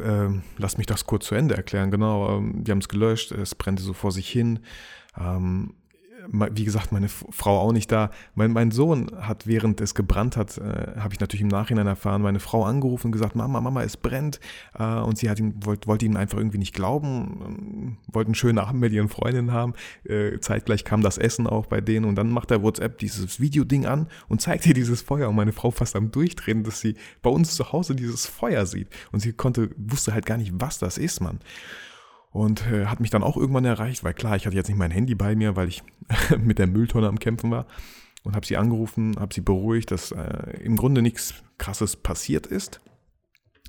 äh, 0.05 0.31
lass 0.59 0.79
mich 0.79 0.89
das 0.89 1.07
kurz 1.07 1.27
zu 1.27 1.37
Ende 1.37 1.57
erklären. 1.57 1.93
Genau, 1.93 2.39
ähm, 2.39 2.65
die 2.65 2.73
haben 2.73 2.81
es 2.81 2.89
gelöscht, 2.89 3.31
es 3.31 3.55
brannte 3.55 3.85
so 3.85 3.93
vor 3.93 4.11
sich 4.11 4.29
hin. 4.29 4.65
Ähm, 5.17 5.75
wie 6.31 6.65
gesagt, 6.65 6.93
meine 6.93 7.09
Frau 7.09 7.59
auch 7.61 7.73
nicht 7.73 7.91
da. 7.91 8.11
Mein, 8.35 8.53
mein 8.53 8.71
Sohn 8.71 9.11
hat, 9.21 9.47
während 9.47 9.81
es 9.81 9.95
gebrannt 9.95 10.37
hat, 10.37 10.59
äh, 10.59 10.99
habe 10.99 11.15
ich 11.15 11.21
natürlich 11.21 11.43
im 11.43 11.49
Nachhinein 11.49 11.87
erfahren, 11.87 12.23
meine 12.23 12.41
Frau 12.41 12.65
angerufen 12.65 13.09
und 13.09 13.13
gesagt, 13.13 13.37
Mama, 13.37 13.61
Mama, 13.61 13.83
es 13.83 13.97
brennt. 13.97 14.41
Äh, 14.79 14.85
und 14.85 15.19
sie 15.19 15.29
hat 15.29 15.39
ihm, 15.39 15.55
wollte, 15.65 15.87
wollte 15.87 16.07
ihm 16.07 16.17
einfach 16.17 16.39
irgendwie 16.39 16.59
nicht 16.59 16.75
glauben, 16.75 17.41
ähm, 17.45 17.97
wollte 18.13 18.29
einen 18.29 18.35
schönen 18.35 18.59
Abend 18.59 18.81
mit 18.81 18.93
ihren 18.93 19.09
Freundinnen 19.09 19.53
haben. 19.53 19.75
Äh, 20.05 20.39
zeitgleich 20.41 20.85
kam 20.85 21.03
das 21.03 21.19
Essen 21.19 21.47
auch 21.47 21.67
bei 21.67 21.81
denen 21.81 22.07
und 22.07 22.17
dann 22.17 22.31
macht 22.31 22.51
der 22.51 22.63
WhatsApp 22.63 22.99
dieses 22.99 23.41
Videoding 23.41 23.87
an 23.87 24.09
und 24.29 24.41
zeigt 24.41 24.67
ihr 24.67 24.75
dieses 24.75 25.03
Feuer. 25.03 25.29
Und 25.29 25.37
meine 25.37 25.53
Frau 25.53 25.71
fast 25.71 25.97
am 25.97 26.11
Durchdrehen, 26.11 26.65
dass 26.65 26.81
sie 26.81 26.97
bei 27.23 27.31
uns 27.31 27.55
zu 27.55 27.73
Hause 27.73 27.95
dieses 27.95 28.27
Feuer 28.27 28.67
sieht. 28.67 28.89
Und 29.13 29.21
sie 29.21 29.33
konnte, 29.33 29.71
wusste 29.77 30.15
halt 30.15 30.27
gar 30.27 30.39
nicht, 30.39 30.53
was 30.55 30.79
das 30.79 30.99
ist, 30.99 31.21
Mann 31.21 31.39
und 32.35 32.67
äh, 32.67 32.87
hat 32.87 32.99
mich 32.99 33.11
dann 33.11 33.23
auch 33.23 33.37
irgendwann 33.37 33.65
erreicht, 33.65 34.03
weil 34.03 34.13
klar, 34.13 34.35
ich 34.35 34.45
hatte 34.45 34.57
jetzt 34.57 34.67
nicht 34.67 34.77
mein 34.77 34.91
Handy 34.91 35.15
bei 35.15 35.37
mir, 35.37 35.55
weil 35.55 35.69
ich 35.69 35.85
mit 36.39 36.59
der 36.59 36.67
Mülltonne 36.67 37.07
am 37.07 37.21
Kämpfen 37.21 37.53
war 37.53 37.67
und 38.25 38.35
habe 38.35 38.45
sie 38.45 38.57
angerufen, 38.57 39.15
habe 39.21 39.33
sie 39.33 39.41
beruhigt, 39.41 39.93
dass 39.93 40.11
äh, 40.11 40.59
im 40.61 40.77
Grunde 40.77 41.01
nichts 41.01 41.35
Krasses 41.59 41.95
passiert 41.95 42.49
ist, 42.49 42.81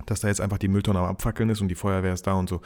dass 0.07 0.21
da 0.21 0.29
jetzt 0.29 0.41
einfach 0.41 0.57
die 0.57 0.67
Mülltonne 0.67 0.97
am 0.97 1.05
Abfackeln 1.05 1.51
ist 1.51 1.61
und 1.61 1.67
die 1.67 1.75
Feuerwehr 1.75 2.13
ist 2.13 2.25
da 2.25 2.33
und 2.33 2.49
so, 2.49 2.61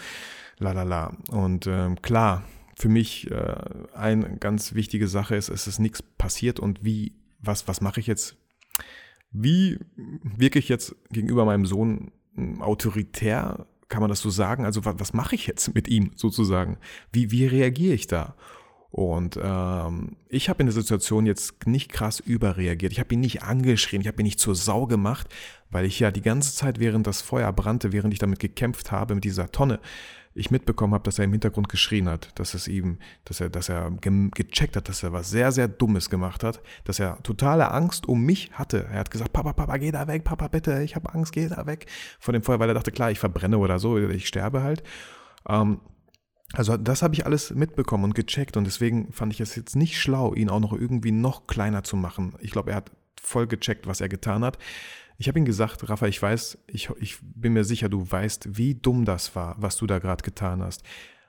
la 0.57 0.72
la 0.72 0.84
la. 0.84 1.18
Und 1.31 1.68
ähm, 1.68 2.01
klar, 2.01 2.46
für 2.78 2.88
mich 2.88 3.30
äh, 3.30 3.57
eine 3.94 4.38
ganz 4.38 4.74
wichtige 4.75 5.10
Sache 5.10 5.36
ist, 5.36 5.50
es 5.50 5.68
ist 5.68 5.80
nichts 5.80 6.01
passiert 6.01 6.62
und 6.62 6.81
wie, 6.81 7.12
was, 7.42 7.68
was 7.68 7.81
mache 7.81 8.00
ich 8.00 8.07
jetzt? 8.07 8.38
Wie 9.31 9.78
wirke 9.98 10.60
ich 10.60 10.69
jetzt 10.69 10.96
gegenüber 11.12 11.44
meinem 11.44 11.66
Sohn 11.66 12.13
hm, 12.36 12.62
autoritär 12.62 13.66
kann 13.89 14.01
man 14.01 14.09
das 14.09 14.21
so 14.21 14.30
sagen? 14.30 14.65
Also 14.65 14.86
was, 14.86 14.95
was 15.00 15.13
mache 15.13 15.36
ich 15.36 15.47
jetzt 15.47 15.74
mit 15.74 15.88
ihm 15.88 16.12
sozusagen? 16.15 16.77
Wie, 17.12 17.31
wie 17.31 17.45
reagiere 17.45 17.94
ich 17.94 18.07
da? 18.07 18.36
Und 18.91 19.39
ähm, 19.41 20.15
ich 20.30 20.50
habe 20.50 20.62
in 20.62 20.65
der 20.65 20.74
Situation 20.74 21.27
jetzt 21.27 21.68
nicht 21.68 21.91
krass 21.91 22.19
überreagiert. 22.19 22.91
Ich 22.91 23.00
habe 23.00 23.13
ihn 23.13 23.19
nicht 23.19 23.44
angeschrien, 23.44 24.01
ich 24.01 24.07
habe 24.07 24.21
ihn 24.21 24.25
nicht 24.25 24.39
zur 24.39 24.56
Sau 24.56 24.88
gemacht, 24.88 25.27
weil 25.69 25.86
ich 25.86 26.00
ja 26.00 26.09
die 26.09 26.24
ganze 26.24 26.56
Zeit, 26.56 26.80
während 26.80 27.06
das 27.06 27.21
Feuer 27.21 27.51
brannte, 27.53 27.91
während 27.91 28.13
ich 28.13 28.19
damit 28.19 28.39
gekämpft 28.39 28.91
habe 28.91 29.13
mit 29.13 29.24
dieser 29.24 29.51
Tonne, 29.51 29.80
ich 30.33 30.51
mitbekommen 30.51 30.93
habe, 30.93 31.03
dass 31.03 31.19
er 31.19 31.25
im 31.25 31.31
Hintergrund 31.31 31.69
geschrien 31.69 32.07
hat, 32.07 32.38
dass 32.39 32.53
es 32.53 32.67
ihm, 32.67 33.00
dass 33.25 33.41
er, 33.41 33.50
dass 33.50 33.69
er 33.69 33.91
gecheckt 33.91 34.75
hat, 34.75 34.88
dass 34.88 35.03
er 35.03 35.12
was 35.12 35.29
sehr, 35.29 35.51
sehr 35.51 35.67
Dummes 35.67 36.09
gemacht 36.09 36.43
hat, 36.43 36.62
dass 36.83 37.00
er 37.00 37.21
totale 37.24 37.71
Angst 37.71 38.07
um 38.07 38.24
mich 38.24 38.51
hatte. 38.53 38.88
Er 38.91 39.00
hat 39.00 39.12
gesagt, 39.12 39.33
Papa, 39.33 39.53
Papa, 39.53 39.77
geh 39.77 39.91
da 39.91 40.07
weg, 40.07 40.24
Papa, 40.24 40.48
bitte, 40.48 40.83
ich 40.83 40.95
habe 40.95 41.13
Angst, 41.13 41.33
geh 41.33 41.48
da 41.48 41.65
weg 41.65 41.88
von 42.19 42.33
dem 42.33 42.43
Feuer, 42.43 42.59
weil 42.59 42.69
er 42.69 42.75
dachte, 42.75 42.91
klar, 42.91 43.12
ich 43.12 43.19
verbrenne 43.19 43.57
oder 43.57 43.79
so, 43.79 43.98
ich 43.98 44.27
sterbe 44.27 44.63
halt. 44.63 44.83
Ähm, 45.48 45.81
also 46.53 46.77
das 46.77 47.01
habe 47.03 47.13
ich 47.13 47.25
alles 47.25 47.51
mitbekommen 47.51 48.05
und 48.05 48.15
gecheckt 48.15 48.57
und 48.57 48.65
deswegen 48.65 49.12
fand 49.12 49.33
ich 49.33 49.39
es 49.39 49.55
jetzt 49.55 49.75
nicht 49.75 50.00
schlau, 50.00 50.33
ihn 50.33 50.50
auch 50.50 50.59
noch 50.59 50.74
irgendwie 50.74 51.12
noch 51.12 51.48
kleiner 51.48 51.83
zu 51.83 51.95
machen. 51.95 52.36
Ich 52.39 52.51
glaube, 52.51 52.71
er 52.71 52.77
hat 52.77 52.91
voll 53.21 53.48
gecheckt, 53.48 53.86
was 53.86 54.01
er 54.01 54.09
getan 54.09 54.43
hat. 54.43 54.57
Ich 55.19 55.27
habe 55.27 55.38
ihm 55.38 55.43
gesagt, 55.43 55.89
Rafa, 55.89 56.07
ich 56.07 56.21
weiß, 56.21 56.59
ich, 56.67 56.89
ich 57.01 57.17
bin 57.21 57.51
mir 57.51 57.65
sicher, 57.65 57.89
du 57.89 58.09
weißt, 58.09 58.57
wie 58.57 58.75
dumm 58.75 59.03
das 59.03 59.35
war, 59.35 59.55
was 59.59 59.75
du 59.75 59.85
da 59.85 59.99
gerade 59.99 60.23
getan 60.23 60.63
hast. 60.63 60.81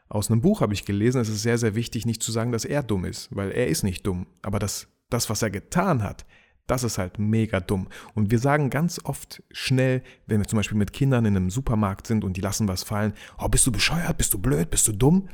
Aus 0.08 0.30
einem 0.30 0.40
Buch 0.40 0.60
habe 0.60 0.72
ich 0.74 0.84
gelesen, 0.84 1.20
es 1.20 1.28
ist 1.28 1.42
sehr, 1.42 1.58
sehr 1.58 1.74
wichtig, 1.74 2.06
nicht 2.06 2.22
zu 2.22 2.30
sagen, 2.30 2.52
dass 2.52 2.64
er 2.64 2.84
dumm 2.84 3.04
ist, 3.04 3.34
weil 3.34 3.50
er 3.50 3.66
ist 3.66 3.82
nicht 3.82 4.06
dumm. 4.06 4.28
Aber 4.42 4.60
das, 4.60 4.86
das 5.08 5.28
was 5.28 5.42
er 5.42 5.50
getan 5.50 6.04
hat, 6.04 6.24
das 6.68 6.84
ist 6.84 6.98
halt 6.98 7.18
mega 7.18 7.58
dumm. 7.58 7.88
Und 8.14 8.30
wir 8.30 8.38
sagen 8.38 8.70
ganz 8.70 9.00
oft 9.02 9.42
schnell, 9.50 10.04
wenn 10.26 10.38
wir 10.38 10.46
zum 10.46 10.58
Beispiel 10.58 10.78
mit 10.78 10.92
Kindern 10.92 11.24
in 11.24 11.36
einem 11.36 11.50
Supermarkt 11.50 12.06
sind 12.06 12.22
und 12.22 12.36
die 12.36 12.40
lassen 12.40 12.68
was 12.68 12.84
fallen, 12.84 13.12
oh, 13.38 13.48
bist 13.48 13.66
du 13.66 13.72
bescheuert, 13.72 14.18
bist 14.18 14.32
du 14.32 14.38
blöd, 14.38 14.70
bist 14.70 14.86
du 14.86 14.92
dumm? 14.92 15.28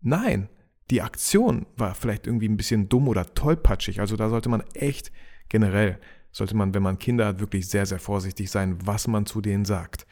Nein, 0.00 0.48
die 0.90 1.02
Aktion 1.02 1.66
war 1.76 1.94
vielleicht 1.94 2.26
irgendwie 2.26 2.48
ein 2.48 2.56
bisschen 2.56 2.88
dumm 2.88 3.08
oder 3.08 3.34
tollpatschig. 3.34 4.00
Also 4.00 4.16
da 4.16 4.30
sollte 4.30 4.48
man 4.48 4.62
echt 4.72 5.12
generell 5.50 5.98
sollte 6.34 6.56
man, 6.56 6.74
wenn 6.74 6.82
man 6.82 6.98
Kinder 6.98 7.26
hat, 7.26 7.40
wirklich 7.40 7.68
sehr, 7.68 7.86
sehr 7.86 8.00
vorsichtig 8.00 8.50
sein, 8.50 8.76
was 8.84 9.06
man 9.06 9.24
zu 9.24 9.40
denen 9.40 9.64
sagt. 9.64 10.06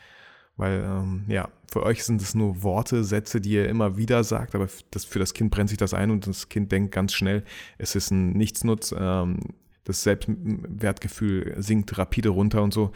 Weil, 0.56 0.84
ähm, 0.84 1.24
ja, 1.26 1.48
für 1.70 1.82
euch 1.82 2.04
sind 2.04 2.22
es 2.22 2.34
nur 2.34 2.62
Worte, 2.62 3.04
Sätze, 3.04 3.40
die 3.40 3.50
ihr 3.50 3.68
immer 3.68 3.96
wieder 3.96 4.22
sagt, 4.22 4.54
aber 4.54 4.68
das, 4.90 5.04
für 5.04 5.18
das 5.18 5.34
Kind 5.34 5.50
brennt 5.50 5.70
sich 5.70 5.78
das 5.78 5.94
ein 5.94 6.10
und 6.10 6.26
das 6.26 6.48
Kind 6.48 6.70
denkt 6.70 6.92
ganz 6.94 7.12
schnell, 7.12 7.42
es 7.78 7.96
ist 7.96 8.10
ein 8.12 8.32
Nichtsnutz. 8.32 8.94
Ähm, 8.96 9.40
das 9.84 10.04
Selbstwertgefühl 10.04 11.54
sinkt 11.58 11.98
rapide 11.98 12.28
runter 12.28 12.62
und 12.62 12.72
so. 12.72 12.92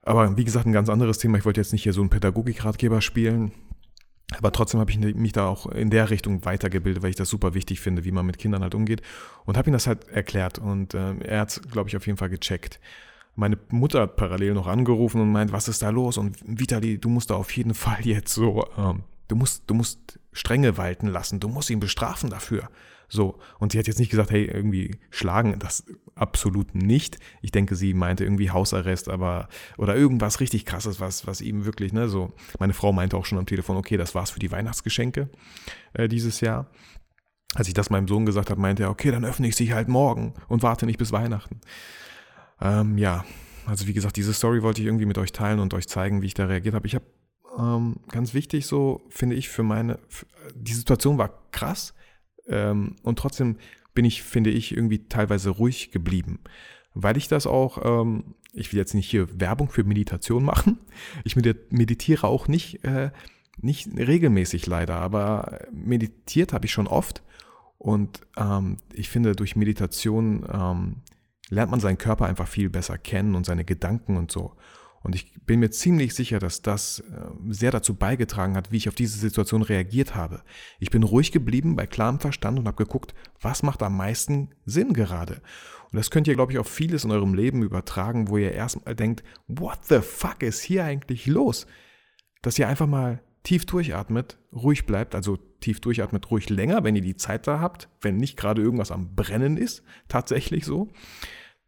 Aber 0.00 0.36
wie 0.38 0.44
gesagt, 0.44 0.66
ein 0.66 0.72
ganz 0.72 0.88
anderes 0.88 1.18
Thema. 1.18 1.36
Ich 1.36 1.44
wollte 1.44 1.60
jetzt 1.60 1.72
nicht 1.72 1.82
hier 1.82 1.92
so 1.92 2.00
einen 2.00 2.08
Pädagogikratgeber 2.08 3.02
spielen. 3.02 3.52
Aber 4.38 4.52
trotzdem 4.52 4.80
habe 4.80 4.90
ich 4.90 4.98
mich 4.98 5.32
da 5.32 5.46
auch 5.46 5.66
in 5.66 5.90
der 5.90 6.10
Richtung 6.10 6.44
weitergebildet, 6.44 7.02
weil 7.02 7.10
ich 7.10 7.16
das 7.16 7.28
super 7.28 7.54
wichtig 7.54 7.80
finde, 7.80 8.04
wie 8.04 8.12
man 8.12 8.26
mit 8.26 8.38
Kindern 8.38 8.62
halt 8.62 8.74
umgeht. 8.74 9.02
Und 9.44 9.56
habe 9.56 9.70
ihm 9.70 9.72
das 9.72 9.86
halt 9.86 10.08
erklärt. 10.08 10.58
Und 10.58 10.94
äh, 10.94 11.14
er 11.20 11.40
hat 11.40 11.50
es, 11.50 11.62
glaube 11.62 11.88
ich, 11.88 11.96
auf 11.96 12.06
jeden 12.06 12.18
Fall 12.18 12.30
gecheckt. 12.30 12.80
meine 13.34 13.58
Mutter 13.70 14.02
hat 14.02 14.16
parallel 14.16 14.54
noch 14.54 14.66
angerufen 14.66 15.20
und 15.20 15.32
meint, 15.32 15.52
was 15.52 15.68
ist 15.68 15.82
da 15.82 15.90
los? 15.90 16.18
Und 16.18 16.38
Vitali, 16.44 16.98
du 16.98 17.08
musst 17.08 17.30
da 17.30 17.34
auf 17.34 17.54
jeden 17.56 17.74
Fall 17.74 18.00
jetzt 18.04 18.34
so, 18.34 18.66
ähm, 18.76 19.02
du 19.28 19.36
musst, 19.36 19.64
du 19.66 19.74
musst 19.74 20.18
Strenge 20.32 20.76
walten 20.76 21.08
lassen, 21.08 21.40
du 21.40 21.48
musst 21.48 21.70
ihn 21.70 21.80
bestrafen 21.80 22.30
dafür. 22.30 22.68
So, 23.14 23.38
und 23.58 23.72
sie 23.72 23.78
hat 23.78 23.86
jetzt 23.86 23.98
nicht 23.98 24.08
gesagt, 24.08 24.30
hey, 24.30 24.46
irgendwie 24.46 24.96
schlagen, 25.10 25.58
das 25.58 25.84
absolut 26.14 26.74
nicht. 26.74 27.18
Ich 27.42 27.50
denke, 27.50 27.76
sie 27.76 27.92
meinte 27.92 28.24
irgendwie 28.24 28.50
Hausarrest, 28.50 29.10
aber, 29.10 29.50
oder 29.76 29.94
irgendwas 29.94 30.40
richtig 30.40 30.64
krasses, 30.64 30.98
was, 30.98 31.26
was 31.26 31.42
ihm 31.42 31.66
wirklich, 31.66 31.92
ne, 31.92 32.08
so. 32.08 32.32
Meine 32.58 32.72
Frau 32.72 32.90
meinte 32.90 33.18
auch 33.18 33.26
schon 33.26 33.36
am 33.36 33.44
Telefon, 33.44 33.76
okay, 33.76 33.98
das 33.98 34.14
war's 34.14 34.30
für 34.30 34.38
die 34.38 34.50
Weihnachtsgeschenke 34.50 35.28
äh, 35.92 36.08
dieses 36.08 36.40
Jahr. 36.40 36.70
Als 37.54 37.68
ich 37.68 37.74
das 37.74 37.90
meinem 37.90 38.08
Sohn 38.08 38.24
gesagt 38.24 38.48
habe, 38.48 38.62
meinte 38.62 38.84
er, 38.84 38.90
okay, 38.90 39.10
dann 39.10 39.26
öffne 39.26 39.46
ich 39.46 39.56
sie 39.56 39.74
halt 39.74 39.88
morgen 39.88 40.32
und 40.48 40.62
warte 40.62 40.86
nicht 40.86 40.98
bis 40.98 41.12
Weihnachten. 41.12 41.60
Ähm, 42.62 42.96
ja, 42.96 43.26
also 43.66 43.86
wie 43.86 43.92
gesagt, 43.92 44.16
diese 44.16 44.32
Story 44.32 44.62
wollte 44.62 44.80
ich 44.80 44.86
irgendwie 44.86 45.04
mit 45.04 45.18
euch 45.18 45.32
teilen 45.32 45.60
und 45.60 45.74
euch 45.74 45.86
zeigen, 45.86 46.22
wie 46.22 46.28
ich 46.28 46.34
da 46.34 46.46
reagiert 46.46 46.74
habe. 46.74 46.86
Ich 46.86 46.94
habe 46.94 47.04
ähm, 47.58 47.96
ganz 48.08 48.32
wichtig 48.32 48.66
so, 48.66 49.02
finde 49.10 49.36
ich, 49.36 49.50
für 49.50 49.64
meine, 49.64 49.98
für, 50.08 50.24
die 50.54 50.72
Situation 50.72 51.18
war 51.18 51.42
krass 51.50 51.92
ähm, 52.48 52.96
und 53.02 53.18
trotzdem 53.18 53.56
bin 53.94 54.04
ich, 54.04 54.22
finde 54.22 54.50
ich, 54.50 54.76
irgendwie 54.76 55.06
teilweise 55.08 55.50
ruhig 55.50 55.90
geblieben, 55.90 56.40
weil 56.94 57.16
ich 57.16 57.28
das 57.28 57.46
auch, 57.46 57.78
ähm, 57.84 58.34
ich 58.52 58.72
will 58.72 58.78
jetzt 58.78 58.94
nicht 58.94 59.10
hier 59.10 59.40
Werbung 59.40 59.68
für 59.68 59.84
Meditation 59.84 60.44
machen, 60.44 60.78
ich 61.24 61.36
meditiere 61.36 62.26
auch 62.26 62.48
nicht, 62.48 62.84
äh, 62.84 63.10
nicht 63.60 63.88
regelmäßig 63.96 64.66
leider, 64.66 64.96
aber 64.96 65.60
meditiert 65.72 66.52
habe 66.52 66.66
ich 66.66 66.72
schon 66.72 66.86
oft. 66.86 67.22
Und 67.78 68.20
ähm, 68.36 68.78
ich 68.92 69.08
finde, 69.10 69.34
durch 69.34 69.56
Meditation 69.56 70.46
ähm, 70.50 70.96
lernt 71.48 71.70
man 71.70 71.80
seinen 71.80 71.98
Körper 71.98 72.26
einfach 72.26 72.46
viel 72.46 72.70
besser 72.70 72.96
kennen 72.96 73.34
und 73.34 73.44
seine 73.44 73.64
Gedanken 73.64 74.16
und 74.16 74.30
so. 74.30 74.54
Und 75.02 75.14
ich 75.14 75.44
bin 75.44 75.60
mir 75.60 75.70
ziemlich 75.70 76.14
sicher, 76.14 76.38
dass 76.38 76.62
das 76.62 77.00
äh, 77.00 77.02
sehr 77.48 77.70
dazu 77.70 77.94
beigetragen 77.94 78.56
hat, 78.56 78.70
wie 78.70 78.76
ich 78.76 78.88
auf 78.88 78.94
diese 78.94 79.18
Situation 79.18 79.62
reagiert 79.62 80.14
habe. 80.14 80.42
Ich 80.78 80.90
bin 80.90 81.02
ruhig 81.02 81.32
geblieben 81.32 81.76
bei 81.76 81.86
klarem 81.86 82.20
Verstand 82.20 82.58
und 82.58 82.66
habe 82.66 82.84
geguckt, 82.84 83.14
was 83.40 83.62
macht 83.62 83.82
am 83.82 83.96
meisten 83.96 84.50
Sinn 84.64 84.92
gerade. 84.92 85.42
Und 85.90 85.98
das 85.98 86.10
könnt 86.10 86.28
ihr, 86.28 86.34
glaube 86.34 86.52
ich, 86.52 86.58
auf 86.58 86.68
vieles 86.68 87.04
in 87.04 87.10
eurem 87.10 87.34
Leben 87.34 87.62
übertragen, 87.62 88.28
wo 88.28 88.38
ihr 88.38 88.52
erstmal 88.52 88.94
denkt, 88.94 89.22
what 89.46 89.78
the 89.84 90.00
fuck 90.00 90.42
ist 90.42 90.62
hier 90.62 90.84
eigentlich 90.84 91.26
los? 91.26 91.66
Dass 92.40 92.58
ihr 92.58 92.68
einfach 92.68 92.86
mal 92.86 93.20
tief 93.42 93.66
durchatmet, 93.66 94.38
ruhig 94.52 94.86
bleibt, 94.86 95.14
also 95.14 95.36
tief 95.60 95.80
durchatmet, 95.80 96.30
ruhig 96.30 96.48
länger, 96.48 96.84
wenn 96.84 96.96
ihr 96.96 97.02
die 97.02 97.16
Zeit 97.16 97.46
da 97.46 97.60
habt, 97.60 97.88
wenn 98.00 98.16
nicht 98.16 98.36
gerade 98.36 98.62
irgendwas 98.62 98.92
am 98.92 99.14
Brennen 99.14 99.56
ist, 99.56 99.82
tatsächlich 100.08 100.64
so 100.64 100.90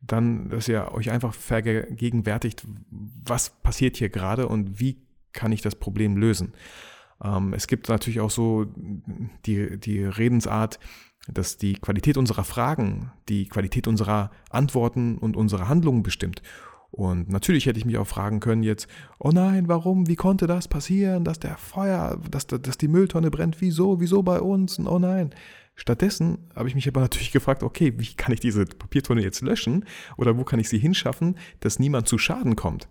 dann, 0.07 0.51
dass 0.51 0.69
ihr 0.69 0.93
euch 0.93 1.11
einfach 1.11 1.35
vergegenwärtigt, 1.35 2.65
was 2.91 3.51
passiert 3.51 3.97
hier 3.97 4.09
gerade 4.09 4.49
und 4.49 4.81
wie 4.81 5.03
kann 5.33 5.53
ich 5.53 5.63
das 5.63 5.75
Problem 5.75 6.17
lösen. 6.17 6.53
Ähm, 7.23 7.55
es 7.55 7.67
gibt 7.67 7.89
natürlich 7.89 8.21
auch 8.21 8.31
so 8.31 8.67
die, 9.47 9.79
die 9.79 10.05
Redensart, 10.05 10.79
dass 11.27 11.57
die 11.57 11.75
Qualität 11.75 12.17
unserer 12.17 12.45
Fragen, 12.45 13.13
die 13.29 13.47
Qualität 13.49 13.89
unserer 13.89 14.31
Antworten 14.51 15.19
und 15.19 15.37
unserer 15.37 15.69
Handlungen 15.69 16.03
bestimmt. 16.03 16.43
Und 16.91 17.29
natürlich 17.29 17.67
hätte 17.67 17.79
ich 17.79 17.85
mich 17.85 17.99
auch 17.99 18.07
fragen 18.07 18.39
können 18.39 18.63
jetzt, 18.63 18.87
oh 19.19 19.31
nein, 19.31 19.67
warum, 19.67 20.07
wie 20.07 20.15
konnte 20.15 20.47
das 20.47 20.69
passieren, 20.69 21.25
dass 21.25 21.41
der 21.41 21.57
Feuer, 21.57 22.21
dass, 22.31 22.47
dass 22.47 22.79
die 22.79 22.87
Mülltonne 22.87 23.33
brennt, 23.33 23.61
wieso, 23.61 24.01
wieso 24.01 24.23
bei 24.23 24.41
uns, 24.41 24.79
oh 24.79 25.01
nein. 25.01 25.35
Stattdessen 25.75 26.51
habe 26.55 26.69
ich 26.69 26.75
mich 26.75 26.87
aber 26.87 27.01
natürlich 27.01 27.33
gefragt, 27.33 27.63
okay, 27.63 27.95
wie 27.97 28.15
kann 28.15 28.33
ich 28.33 28.41
diese 28.41 28.65
Papiertonne 28.65 29.23
jetzt 29.23 29.41
löschen 29.43 29.85
oder 30.17 30.39
wo 30.39 30.45
kann 30.45 30.61
ich 30.61 30.69
sie 30.69 30.79
hinschaffen, 30.79 31.37
dass 31.61 31.79
niemand 31.79 32.09
zu 32.09 32.17
Schaden 32.17 32.55
kommt? 32.55 32.89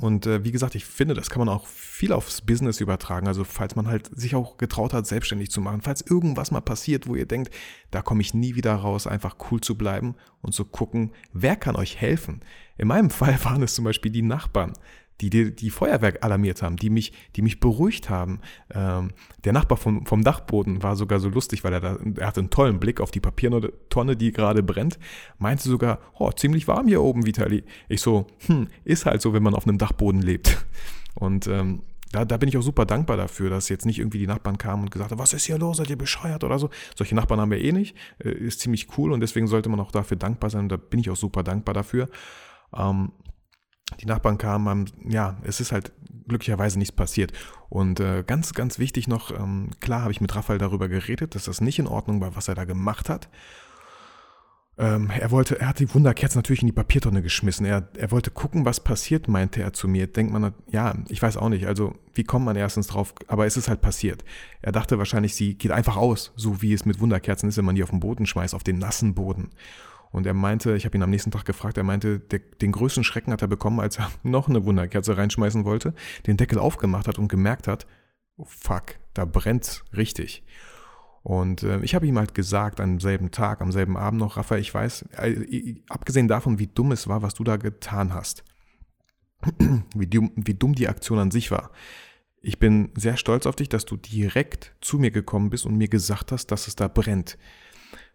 Und 0.00 0.26
äh, 0.26 0.44
wie 0.44 0.52
gesagt, 0.52 0.74
ich 0.74 0.84
finde, 0.84 1.14
das 1.14 1.30
kann 1.30 1.40
man 1.40 1.48
auch 1.48 1.66
viel 1.66 2.12
aufs 2.12 2.42
Business 2.42 2.80
übertragen. 2.80 3.26
Also 3.26 3.42
falls 3.42 3.74
man 3.74 3.88
halt 3.88 4.10
sich 4.14 4.34
auch 4.34 4.58
getraut 4.58 4.92
hat, 4.92 5.06
selbstständig 5.06 5.50
zu 5.50 5.60
machen, 5.60 5.80
falls 5.80 6.02
irgendwas 6.02 6.50
mal 6.50 6.60
passiert, 6.60 7.08
wo 7.08 7.16
ihr 7.16 7.26
denkt, 7.26 7.52
da 7.90 8.02
komme 8.02 8.20
ich 8.20 8.34
nie 8.34 8.54
wieder 8.54 8.74
raus, 8.74 9.06
einfach 9.06 9.36
cool 9.50 9.60
zu 9.60 9.76
bleiben 9.76 10.14
und 10.42 10.52
zu 10.52 10.64
gucken, 10.66 11.12
wer 11.32 11.56
kann 11.56 11.74
euch 11.74 11.96
helfen. 11.96 12.40
In 12.76 12.88
meinem 12.88 13.10
Fall 13.10 13.42
waren 13.44 13.62
es 13.62 13.74
zum 13.74 13.84
Beispiel 13.84 14.12
die 14.12 14.22
Nachbarn 14.22 14.74
die, 15.20 15.30
die 15.30 15.54
die 15.54 15.70
Feuerwerk 15.70 16.24
alarmiert 16.24 16.62
haben, 16.62 16.76
die 16.76 16.90
mich, 16.90 17.12
die 17.36 17.42
mich 17.42 17.60
beruhigt 17.60 18.08
haben. 18.10 18.40
Ähm, 18.72 19.10
der 19.44 19.52
Nachbar 19.52 19.78
vom, 19.78 20.06
vom 20.06 20.22
Dachboden 20.22 20.82
war 20.82 20.96
sogar 20.96 21.20
so 21.20 21.28
lustig, 21.28 21.64
weil 21.64 21.72
er 21.72 21.80
da, 21.80 21.98
er 22.16 22.26
hatte 22.26 22.40
einen 22.40 22.50
tollen 22.50 22.78
Blick 22.78 23.00
auf 23.00 23.10
die 23.10 23.20
Papiertonne, 23.20 24.16
die 24.16 24.32
gerade 24.32 24.62
brennt, 24.62 24.98
meinte 25.38 25.68
sogar, 25.68 26.00
oh, 26.18 26.30
ziemlich 26.32 26.68
warm 26.68 26.86
hier 26.86 27.02
oben, 27.02 27.26
Vitali. 27.26 27.64
Ich 27.88 28.00
so, 28.00 28.26
hm, 28.46 28.68
ist 28.84 29.06
halt 29.06 29.22
so, 29.22 29.32
wenn 29.32 29.42
man 29.42 29.54
auf 29.54 29.66
einem 29.66 29.78
Dachboden 29.78 30.22
lebt. 30.22 30.64
Und 31.14 31.46
ähm, 31.48 31.82
da, 32.12 32.24
da 32.24 32.36
bin 32.36 32.48
ich 32.48 32.56
auch 32.56 32.62
super 32.62 32.86
dankbar 32.86 33.16
dafür, 33.16 33.50
dass 33.50 33.68
jetzt 33.68 33.84
nicht 33.84 33.98
irgendwie 33.98 34.18
die 34.18 34.26
Nachbarn 34.26 34.56
kamen 34.56 34.84
und 34.84 34.90
gesagt 34.90 35.10
haben, 35.10 35.18
was 35.18 35.32
ist 35.32 35.44
hier 35.44 35.58
los, 35.58 35.76
seid 35.76 35.90
ihr 35.90 35.98
bescheuert 35.98 36.44
oder 36.44 36.58
so. 36.58 36.70
Solche 36.94 37.14
Nachbarn 37.14 37.40
haben 37.40 37.50
wir 37.50 37.60
eh 37.60 37.72
nicht, 37.72 37.96
äh, 38.18 38.30
ist 38.30 38.60
ziemlich 38.60 38.88
cool 38.96 39.12
und 39.12 39.20
deswegen 39.20 39.46
sollte 39.46 39.68
man 39.68 39.80
auch 39.80 39.92
dafür 39.92 40.16
dankbar 40.16 40.50
sein 40.50 40.62
und 40.62 40.68
da 40.70 40.76
bin 40.76 41.00
ich 41.00 41.10
auch 41.10 41.16
super 41.16 41.42
dankbar 41.42 41.74
dafür. 41.74 42.08
Ähm, 42.74 43.12
die 44.00 44.06
Nachbarn 44.06 44.38
kamen, 44.38 44.68
haben, 44.68 44.84
ja, 45.08 45.36
es 45.42 45.60
ist 45.60 45.72
halt 45.72 45.92
glücklicherweise 46.26 46.78
nichts 46.78 46.94
passiert. 46.94 47.32
Und 47.68 48.00
äh, 48.00 48.22
ganz, 48.26 48.52
ganz 48.54 48.78
wichtig 48.78 49.08
noch, 49.08 49.30
ähm, 49.30 49.70
klar 49.80 50.02
habe 50.02 50.12
ich 50.12 50.20
mit 50.20 50.34
Raphael 50.34 50.58
darüber 50.58 50.88
geredet, 50.88 51.34
dass 51.34 51.44
das 51.44 51.60
nicht 51.60 51.78
in 51.78 51.86
Ordnung 51.86 52.20
war, 52.20 52.36
was 52.36 52.48
er 52.48 52.54
da 52.54 52.64
gemacht 52.64 53.08
hat. 53.08 53.28
Ähm, 54.78 55.10
er 55.10 55.32
wollte, 55.32 55.58
er 55.58 55.70
hat 55.70 55.80
die 55.80 55.92
Wunderkerze 55.92 56.38
natürlich 56.38 56.62
in 56.62 56.68
die 56.68 56.72
Papiertonne 56.72 57.20
geschmissen. 57.20 57.66
Er, 57.66 57.88
er 57.96 58.12
wollte 58.12 58.30
gucken, 58.30 58.64
was 58.64 58.78
passiert, 58.78 59.26
meinte 59.26 59.60
er 59.60 59.72
zu 59.72 59.88
mir. 59.88 60.06
Denkt 60.06 60.32
man, 60.32 60.54
ja, 60.70 60.94
ich 61.08 61.20
weiß 61.20 61.36
auch 61.36 61.48
nicht. 61.48 61.66
Also, 61.66 61.96
wie 62.14 62.22
kommt 62.22 62.44
man 62.44 62.54
erstens 62.54 62.86
drauf? 62.86 63.12
Aber 63.26 63.44
es 63.44 63.56
ist 63.56 63.68
halt 63.68 63.80
passiert. 63.80 64.24
Er 64.62 64.70
dachte 64.70 64.98
wahrscheinlich, 64.98 65.34
sie 65.34 65.54
geht 65.54 65.72
einfach 65.72 65.96
aus, 65.96 66.32
so 66.36 66.62
wie 66.62 66.72
es 66.72 66.84
mit 66.84 67.00
Wunderkerzen 67.00 67.48
ist, 67.48 67.56
wenn 67.56 67.64
man 67.64 67.74
die 67.74 67.82
auf 67.82 67.90
den 67.90 67.98
Boden 67.98 68.24
schmeißt, 68.24 68.54
auf 68.54 68.62
den 68.62 68.78
nassen 68.78 69.14
Boden. 69.14 69.50
Und 70.10 70.26
er 70.26 70.34
meinte, 70.34 70.74
ich 70.74 70.84
habe 70.84 70.96
ihn 70.96 71.02
am 71.02 71.10
nächsten 71.10 71.30
Tag 71.30 71.44
gefragt, 71.44 71.76
er 71.76 71.84
meinte, 71.84 72.18
der, 72.18 72.38
den 72.38 72.72
größten 72.72 73.04
Schrecken 73.04 73.32
hat 73.32 73.42
er 73.42 73.48
bekommen, 73.48 73.80
als 73.80 73.98
er 73.98 74.10
noch 74.22 74.48
eine 74.48 74.64
Wunderkerze 74.64 75.16
reinschmeißen 75.16 75.64
wollte, 75.64 75.94
den 76.26 76.36
Deckel 76.36 76.58
aufgemacht 76.58 77.08
hat 77.08 77.18
und 77.18 77.28
gemerkt 77.28 77.68
hat, 77.68 77.86
oh 78.36 78.46
fuck, 78.46 78.94
da 79.14 79.24
brennt's 79.24 79.84
richtig. 79.96 80.44
Und 81.22 81.62
äh, 81.62 81.80
ich 81.80 81.94
habe 81.94 82.06
ihm 82.06 82.18
halt 82.18 82.34
gesagt, 82.34 82.80
am 82.80 83.00
selben 83.00 83.30
Tag, 83.30 83.60
am 83.60 83.72
selben 83.72 83.96
Abend 83.96 84.20
noch, 84.20 84.36
Raphael, 84.36 84.60
ich 84.60 84.72
weiß, 84.72 85.02
äh, 85.18 85.74
abgesehen 85.88 86.28
davon, 86.28 86.58
wie 86.58 86.68
dumm 86.68 86.92
es 86.92 87.08
war, 87.08 87.22
was 87.22 87.34
du 87.34 87.44
da 87.44 87.56
getan 87.56 88.14
hast, 88.14 88.44
wie, 89.94 90.06
dumm, 90.06 90.32
wie 90.36 90.54
dumm 90.54 90.74
die 90.74 90.88
Aktion 90.88 91.18
an 91.18 91.30
sich 91.30 91.50
war. 91.50 91.70
Ich 92.40 92.58
bin 92.58 92.92
sehr 92.96 93.16
stolz 93.16 93.46
auf 93.46 93.56
dich, 93.56 93.68
dass 93.68 93.84
du 93.84 93.96
direkt 93.96 94.74
zu 94.80 94.98
mir 94.98 95.10
gekommen 95.10 95.50
bist 95.50 95.66
und 95.66 95.76
mir 95.76 95.88
gesagt 95.88 96.30
hast, 96.30 96.46
dass 96.46 96.68
es 96.68 96.76
da 96.76 96.86
brennt 96.86 97.36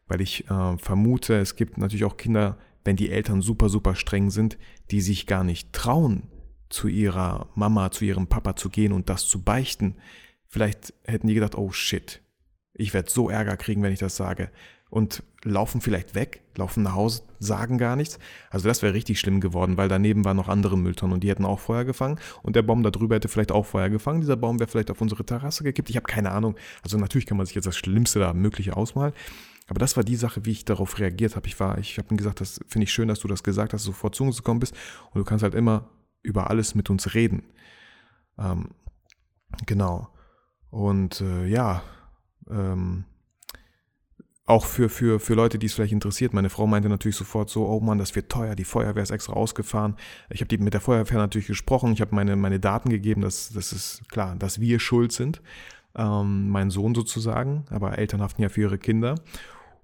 weil 0.07 0.21
ich 0.21 0.49
äh, 0.49 0.77
vermute, 0.77 1.35
es 1.35 1.55
gibt 1.55 1.77
natürlich 1.77 2.05
auch 2.05 2.17
Kinder, 2.17 2.57
wenn 2.83 2.95
die 2.95 3.09
Eltern 3.09 3.41
super, 3.41 3.69
super 3.69 3.95
streng 3.95 4.29
sind, 4.29 4.57
die 4.91 5.01
sich 5.01 5.25
gar 5.27 5.43
nicht 5.43 5.71
trauen, 5.73 6.29
zu 6.69 6.87
ihrer 6.87 7.47
Mama, 7.55 7.91
zu 7.91 8.03
ihrem 8.03 8.27
Papa 8.27 8.55
zu 8.55 8.69
gehen 8.69 8.93
und 8.93 9.07
das 9.07 9.27
zu 9.27 9.43
beichten. 9.43 9.95
Vielleicht 10.47 10.93
hätten 11.03 11.27
die 11.27 11.35
gedacht, 11.35 11.55
oh 11.55 11.71
shit, 11.71 12.21
ich 12.73 12.93
werde 12.93 13.09
so 13.09 13.29
Ärger 13.29 13.57
kriegen, 13.57 13.83
wenn 13.83 13.93
ich 13.93 13.99
das 13.99 14.15
sage. 14.15 14.49
Und 14.89 15.23
laufen 15.43 15.81
vielleicht 15.81 16.13
weg, 16.13 16.43
laufen 16.55 16.83
nach 16.83 16.93
Hause, 16.93 17.23
sagen 17.39 17.79
gar 17.79 17.95
nichts. 17.95 18.19
Also 18.51 18.67
das 18.67 18.83
wäre 18.83 18.93
richtig 18.93 19.19
schlimm 19.19 19.41
geworden, 19.41 19.75
weil 19.75 19.89
daneben 19.89 20.23
waren 20.23 20.37
noch 20.37 20.49
andere 20.49 20.77
Mülltonnen 20.77 21.15
und 21.15 21.23
die 21.23 21.29
hätten 21.29 21.45
auch 21.45 21.59
Feuer 21.59 21.83
gefangen. 21.83 22.19
Und 22.43 22.55
der 22.55 22.61
Baum 22.61 22.83
da 22.83 22.91
drüber 22.91 23.15
hätte 23.15 23.27
vielleicht 23.27 23.51
auch 23.51 23.65
Feuer 23.65 23.89
gefangen. 23.89 24.21
Dieser 24.21 24.35
Baum 24.35 24.59
wäre 24.59 24.69
vielleicht 24.69 24.91
auf 24.91 25.01
unsere 25.01 25.25
Terrasse 25.25 25.63
gekippt. 25.63 25.89
Ich 25.89 25.95
habe 25.95 26.05
keine 26.05 26.31
Ahnung. 26.31 26.55
Also 26.83 26.99
natürlich 26.99 27.25
kann 27.25 27.37
man 27.37 27.47
sich 27.47 27.55
jetzt 27.55 27.65
das 27.65 27.77
Schlimmste 27.77 28.19
da 28.19 28.33
mögliche 28.33 28.77
ausmalen. 28.77 29.13
Aber 29.67 29.79
das 29.79 29.97
war 29.97 30.03
die 30.03 30.15
Sache, 30.15 30.45
wie 30.45 30.51
ich 30.51 30.65
darauf 30.65 30.99
reagiert 30.99 31.35
habe. 31.35 31.47
Ich 31.47 31.59
war, 31.59 31.77
ich 31.79 31.97
habe 31.97 32.13
ihm 32.13 32.17
gesagt, 32.17 32.41
das 32.41 32.59
finde 32.67 32.83
ich 32.83 32.93
schön, 32.93 33.07
dass 33.07 33.19
du 33.19 33.27
das 33.27 33.43
gesagt 33.43 33.73
hast, 33.73 33.83
sofort 33.83 34.13
zu 34.13 34.23
uns 34.23 34.37
gekommen 34.37 34.59
bist 34.59 34.75
und 35.11 35.19
du 35.19 35.25
kannst 35.25 35.41
halt 35.41 35.55
immer 35.55 35.89
über 36.21 36.49
alles 36.49 36.75
mit 36.75 36.89
uns 36.89 37.13
reden. 37.13 37.43
Ähm, 38.37 38.69
genau. 39.65 40.09
Und 40.69 41.21
äh, 41.21 41.45
ja, 41.47 41.83
ähm, 42.49 43.05
auch 44.45 44.65
für, 44.65 44.89
für, 44.89 45.19
für 45.19 45.35
Leute, 45.35 45.57
die 45.57 45.67
es 45.67 45.73
vielleicht 45.73 45.93
interessiert. 45.93 46.33
Meine 46.33 46.49
Frau 46.49 46.67
meinte 46.67 46.89
natürlich 46.89 47.15
sofort 47.15 47.49
so, 47.49 47.65
oh 47.65 47.79
Mann, 47.79 47.97
das 47.97 48.15
wird 48.15 48.29
teuer, 48.29 48.55
die 48.55 48.65
Feuerwehr 48.65 49.03
ist 49.03 49.11
extra 49.11 49.33
ausgefahren. 49.33 49.95
Ich 50.29 50.41
habe 50.41 50.57
mit 50.57 50.73
der 50.73 50.81
Feuerwehr 50.81 51.17
natürlich 51.17 51.47
gesprochen, 51.47 51.93
ich 51.93 52.01
habe 52.01 52.13
meine, 52.13 52.35
meine 52.35 52.59
Daten 52.59 52.89
gegeben, 52.89 53.21
dass 53.21 53.51
das 53.53 53.71
ist 53.71 54.09
klar, 54.09 54.35
dass 54.35 54.59
wir 54.59 54.79
schuld 54.79 55.13
sind 55.13 55.41
ähm, 55.95 56.49
mein 56.49 56.69
Sohn 56.71 56.95
sozusagen, 56.95 57.65
aber 57.69 57.97
Eltern 57.97 58.21
haften 58.21 58.41
ja 58.41 58.49
für 58.49 58.61
ihre 58.61 58.77
Kinder 58.77 59.15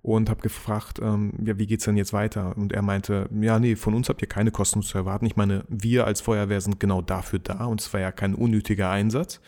und 0.01 0.29
habe 0.29 0.41
gefragt, 0.41 0.99
ähm, 1.01 1.33
ja, 1.43 1.57
wie 1.57 1.67
geht's 1.67 1.85
denn 1.85 1.97
jetzt 1.97 2.13
weiter? 2.13 2.57
Und 2.57 2.73
er 2.73 2.81
meinte, 2.81 3.29
ja, 3.39 3.59
nee, 3.59 3.75
von 3.75 3.93
uns 3.93 4.09
habt 4.09 4.21
ihr 4.21 4.29
keine 4.29 4.51
Kosten 4.51 4.81
zu 4.81 4.97
erwarten. 4.97 5.25
Ich 5.25 5.35
meine, 5.35 5.65
wir 5.67 6.05
als 6.05 6.21
Feuerwehr 6.21 6.61
sind 6.61 6.79
genau 6.79 7.01
dafür 7.01 7.39
da 7.39 7.65
und 7.65 7.81
es 7.81 7.93
war 7.93 7.99
ja 7.99 8.11
kein 8.11 8.33
unnötiger 8.33 8.89
Einsatz. 8.89 9.41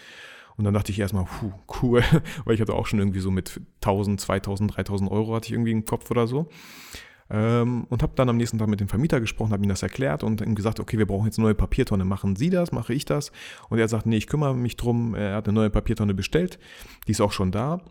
Und 0.61 0.65
dann 0.65 0.75
dachte 0.75 0.91
ich 0.91 0.99
erstmal, 0.99 1.25
puh, 1.25 1.51
cool, 1.81 2.03
weil 2.45 2.53
ich 2.53 2.61
hatte 2.61 2.75
auch 2.75 2.85
schon 2.85 2.99
irgendwie 2.99 3.19
so 3.19 3.31
mit 3.31 3.59
1000, 3.77 4.21
2000, 4.21 4.75
3000 4.77 5.09
Euro 5.09 5.33
hatte 5.33 5.47
ich 5.47 5.53
irgendwie 5.53 5.71
im 5.71 5.85
Kopf 5.85 6.11
oder 6.11 6.27
so. 6.27 6.49
Ähm, 7.31 7.87
und 7.89 8.03
habe 8.03 8.13
dann 8.15 8.29
am 8.29 8.37
nächsten 8.37 8.59
Tag 8.59 8.67
mit 8.67 8.79
dem 8.79 8.87
Vermieter 8.87 9.19
gesprochen, 9.19 9.53
habe 9.53 9.63
ihm 9.63 9.69
das 9.69 9.81
erklärt 9.81 10.23
und 10.23 10.39
ihm 10.39 10.53
gesagt, 10.53 10.79
okay, 10.79 10.99
wir 10.99 11.07
brauchen 11.07 11.25
jetzt 11.25 11.39
eine 11.39 11.45
neue 11.45 11.55
Papiertonne. 11.55 12.05
Machen 12.05 12.35
Sie 12.35 12.51
das, 12.51 12.71
mache 12.71 12.93
ich 12.93 13.05
das? 13.05 13.31
Und 13.69 13.79
er 13.79 13.87
sagt, 13.87 14.05
nee, 14.05 14.17
ich 14.17 14.27
kümmere 14.27 14.53
mich 14.53 14.77
drum. 14.77 15.15
Er 15.15 15.33
hat 15.37 15.47
eine 15.47 15.55
neue 15.55 15.71
Papiertonne 15.71 16.13
bestellt, 16.13 16.59
die 17.07 17.13
ist 17.13 17.21
auch 17.21 17.31
schon 17.31 17.51
da. 17.51 17.81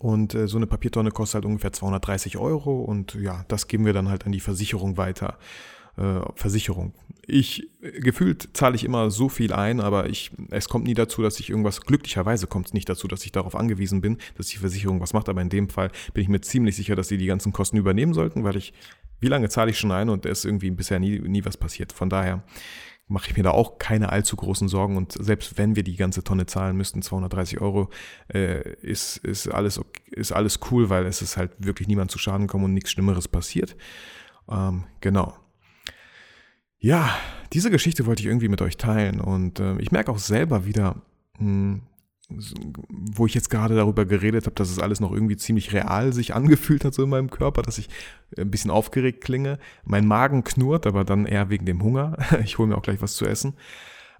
Und 0.00 0.34
äh, 0.34 0.48
so 0.48 0.56
eine 0.56 0.66
Papiertonne 0.66 1.12
kostet 1.12 1.36
halt 1.36 1.44
ungefähr 1.44 1.72
230 1.72 2.36
Euro 2.36 2.80
und 2.80 3.14
ja, 3.14 3.44
das 3.46 3.68
geben 3.68 3.86
wir 3.86 3.92
dann 3.92 4.08
halt 4.08 4.26
an 4.26 4.32
die 4.32 4.40
Versicherung 4.40 4.96
weiter. 4.96 5.38
Äh, 5.96 6.20
Versicherung. 6.34 6.92
Ich 7.26 7.70
gefühlt 7.80 8.50
zahle 8.52 8.76
ich 8.76 8.84
immer 8.84 9.10
so 9.10 9.30
viel 9.30 9.52
ein, 9.52 9.80
aber 9.80 10.10
ich, 10.10 10.30
es 10.50 10.68
kommt 10.68 10.84
nie 10.84 10.92
dazu, 10.92 11.22
dass 11.22 11.40
ich 11.40 11.48
irgendwas, 11.48 11.80
glücklicherweise 11.80 12.46
kommt 12.46 12.66
es 12.66 12.74
nicht 12.74 12.88
dazu, 12.88 13.08
dass 13.08 13.24
ich 13.24 13.32
darauf 13.32 13.56
angewiesen 13.56 14.02
bin, 14.02 14.18
dass 14.36 14.48
die 14.48 14.58
Versicherung 14.58 15.00
was 15.00 15.14
macht, 15.14 15.30
aber 15.30 15.40
in 15.40 15.48
dem 15.48 15.70
Fall 15.70 15.90
bin 16.12 16.22
ich 16.22 16.28
mir 16.28 16.42
ziemlich 16.42 16.76
sicher, 16.76 16.96
dass 16.96 17.08
sie 17.08 17.16
die 17.16 17.26
ganzen 17.26 17.52
Kosten 17.52 17.78
übernehmen 17.78 18.12
sollten, 18.12 18.44
weil 18.44 18.56
ich, 18.56 18.74
wie 19.20 19.28
lange 19.28 19.48
zahle 19.48 19.70
ich 19.70 19.78
schon 19.78 19.90
ein 19.90 20.10
und 20.10 20.26
es 20.26 20.40
ist 20.40 20.44
irgendwie 20.44 20.70
bisher 20.70 21.00
nie, 21.00 21.18
nie 21.18 21.44
was 21.46 21.56
passiert. 21.56 21.92
Von 21.92 22.10
daher 22.10 22.44
mache 23.08 23.30
ich 23.30 23.36
mir 23.36 23.44
da 23.44 23.52
auch 23.52 23.78
keine 23.78 24.10
allzu 24.10 24.36
großen 24.36 24.68
Sorgen 24.68 24.98
und 24.98 25.12
selbst 25.12 25.56
wenn 25.56 25.76
wir 25.76 25.82
die 25.82 25.96
ganze 25.96 26.22
Tonne 26.22 26.44
zahlen 26.44 26.76
müssten, 26.76 27.00
230 27.00 27.60
Euro, 27.62 27.88
äh, 28.28 28.74
ist, 28.82 29.16
ist, 29.18 29.48
alles, 29.48 29.80
ist 30.10 30.32
alles 30.32 30.60
cool, 30.70 30.90
weil 30.90 31.06
es 31.06 31.22
ist 31.22 31.38
halt 31.38 31.52
wirklich 31.58 31.88
niemand 31.88 32.10
zu 32.10 32.18
Schaden 32.18 32.48
kommen 32.48 32.64
und 32.64 32.74
nichts 32.74 32.90
Schlimmeres 32.90 33.28
passiert. 33.28 33.76
Ähm, 34.50 34.84
genau. 35.00 35.34
Ja, 36.78 37.16
diese 37.52 37.70
Geschichte 37.70 38.06
wollte 38.06 38.22
ich 38.22 38.26
irgendwie 38.26 38.48
mit 38.48 38.62
euch 38.62 38.76
teilen 38.76 39.20
und 39.20 39.60
äh, 39.60 39.78
ich 39.78 39.92
merke 39.92 40.10
auch 40.10 40.18
selber 40.18 40.66
wieder, 40.66 41.02
mh, 41.38 41.38
hm, 41.38 41.82
wo 42.28 43.26
ich 43.26 43.34
jetzt 43.34 43.50
gerade 43.50 43.76
darüber 43.76 44.04
geredet 44.04 44.46
habe, 44.46 44.56
dass 44.56 44.70
es 44.70 44.80
alles 44.80 44.98
noch 44.98 45.12
irgendwie 45.12 45.36
ziemlich 45.36 45.72
real 45.72 46.12
sich 46.12 46.34
angefühlt 46.34 46.84
hat 46.84 46.92
so 46.92 47.04
in 47.04 47.10
meinem 47.10 47.30
Körper, 47.30 47.62
dass 47.62 47.78
ich 47.78 47.88
ein 48.36 48.50
bisschen 48.50 48.70
aufgeregt 48.70 49.22
klinge. 49.22 49.58
Mein 49.84 50.06
Magen 50.06 50.42
knurrt, 50.42 50.86
aber 50.86 51.04
dann 51.04 51.26
eher 51.26 51.50
wegen 51.50 51.66
dem 51.66 51.82
Hunger. 51.82 52.16
Ich 52.42 52.58
hole 52.58 52.68
mir 52.68 52.76
auch 52.76 52.82
gleich 52.82 53.00
was 53.00 53.14
zu 53.14 53.26
essen. 53.26 53.54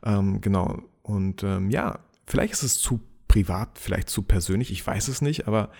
Ähm, 0.04 0.40
genau. 0.40 0.82
Und 1.02 1.42
ähm, 1.42 1.70
ja, 1.70 1.98
vielleicht 2.26 2.52
ist 2.52 2.62
es 2.62 2.78
zu 2.78 3.00
privat, 3.26 3.78
vielleicht 3.78 4.08
zu 4.08 4.22
persönlich, 4.22 4.70
ich 4.70 4.86
weiß 4.86 5.08
es 5.08 5.20
nicht, 5.20 5.48
aber 5.48 5.70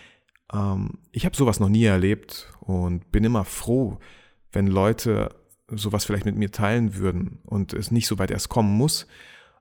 ähm, 0.53 0.99
ich 1.13 1.25
habe 1.27 1.37
sowas 1.37 1.61
noch 1.61 1.69
nie 1.69 1.85
erlebt 1.85 2.53
und 2.61 3.11
bin 3.13 3.23
immer 3.25 3.45
froh, 3.45 3.99
wenn 4.53 4.67
Leute 4.67 5.31
sowas 5.69 6.05
vielleicht 6.05 6.25
mit 6.25 6.37
mir 6.37 6.51
teilen 6.51 6.97
würden 6.97 7.41
und 7.45 7.73
es 7.73 7.91
nicht 7.91 8.07
so 8.07 8.19
weit 8.19 8.31
erst 8.31 8.49
kommen 8.49 8.77
muss. 8.77 9.05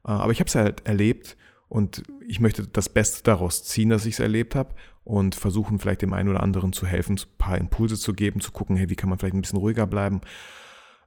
Äh, 0.06 0.12
aber 0.12 0.32
ich 0.32 0.40
habe 0.40 0.48
es 0.48 0.56
halt 0.56 0.86
erlebt 0.86 1.38
und 1.68 2.04
ich 2.28 2.40
möchte 2.40 2.68
das 2.68 2.90
Beste 2.90 3.24
daraus 3.24 3.64
ziehen, 3.64 3.90
dass 3.90 4.06
ich 4.06 4.16
es 4.16 4.20
erlebt 4.20 4.56
habe 4.56 4.76
und 5.04 5.36
versuchen 5.36 5.80
vielleicht 5.80 6.02
dem 6.02 6.14
einen 6.14 6.30
oder 6.30 6.44
anderen 6.44 6.74
zu 6.74 6.86
helfen, 6.86 7.18
ein 7.18 7.38
paar 7.38 7.58
Impulse 7.58 7.98
zu 7.98 8.14
geben, 8.14 8.42
zu 8.42 8.52
gucken, 8.52 8.76
hey, 8.76 8.90
wie 8.90 8.96
kann 8.96 9.10
man 9.10 9.20
vielleicht 9.20 9.36
ein 9.36 9.42
bisschen 9.42 9.60
ruhiger 9.60 9.88
bleiben. 9.88 10.22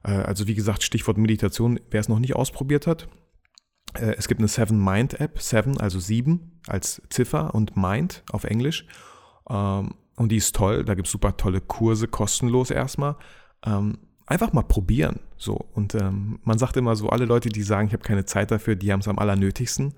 Äh, 0.03 0.11
also 0.11 0.47
wie 0.47 0.55
gesagt, 0.55 0.83
Stichwort 0.83 1.17
Meditation, 1.17 1.79
wer 1.91 1.99
es 1.99 2.09
noch 2.09 2.19
nicht 2.19 2.35
ausprobiert 2.35 2.87
hat. 2.87 3.07
Äh, 3.93 4.15
es 4.17 4.27
gibt 4.27 4.39
eine 4.39 4.47
Seven 4.47 4.83
Mind 4.83 5.19
App, 5.19 5.41
Seven, 5.41 5.79
also 5.79 5.99
sieben 5.99 6.59
als 6.67 7.01
Ziffer 7.09 7.55
und 7.55 7.77
Mind 7.77 8.23
auf 8.31 8.43
Englisch. 8.43 8.85
Ähm, 9.49 9.95
und 10.15 10.31
die 10.31 10.37
ist 10.37 10.55
toll, 10.55 10.83
da 10.83 10.95
gibt 10.95 11.07
es 11.07 11.11
super 11.11 11.37
tolle 11.37 11.61
Kurse, 11.61 12.07
kostenlos 12.07 12.71
erstmal. 12.71 13.15
Einfach 14.29 14.53
mal 14.53 14.61
probieren. 14.61 15.19
So. 15.37 15.55
Und 15.73 15.95
ähm, 15.95 16.37
man 16.43 16.59
sagt 16.59 16.77
immer 16.77 16.95
so, 16.95 17.09
alle 17.09 17.25
Leute, 17.25 17.49
die 17.49 17.63
sagen, 17.63 17.87
ich 17.87 17.93
habe 17.93 18.03
keine 18.03 18.25
Zeit 18.25 18.51
dafür, 18.51 18.75
die 18.75 18.91
haben 18.91 18.99
es 18.99 19.07
am 19.07 19.17
allernötigsten. 19.17 19.95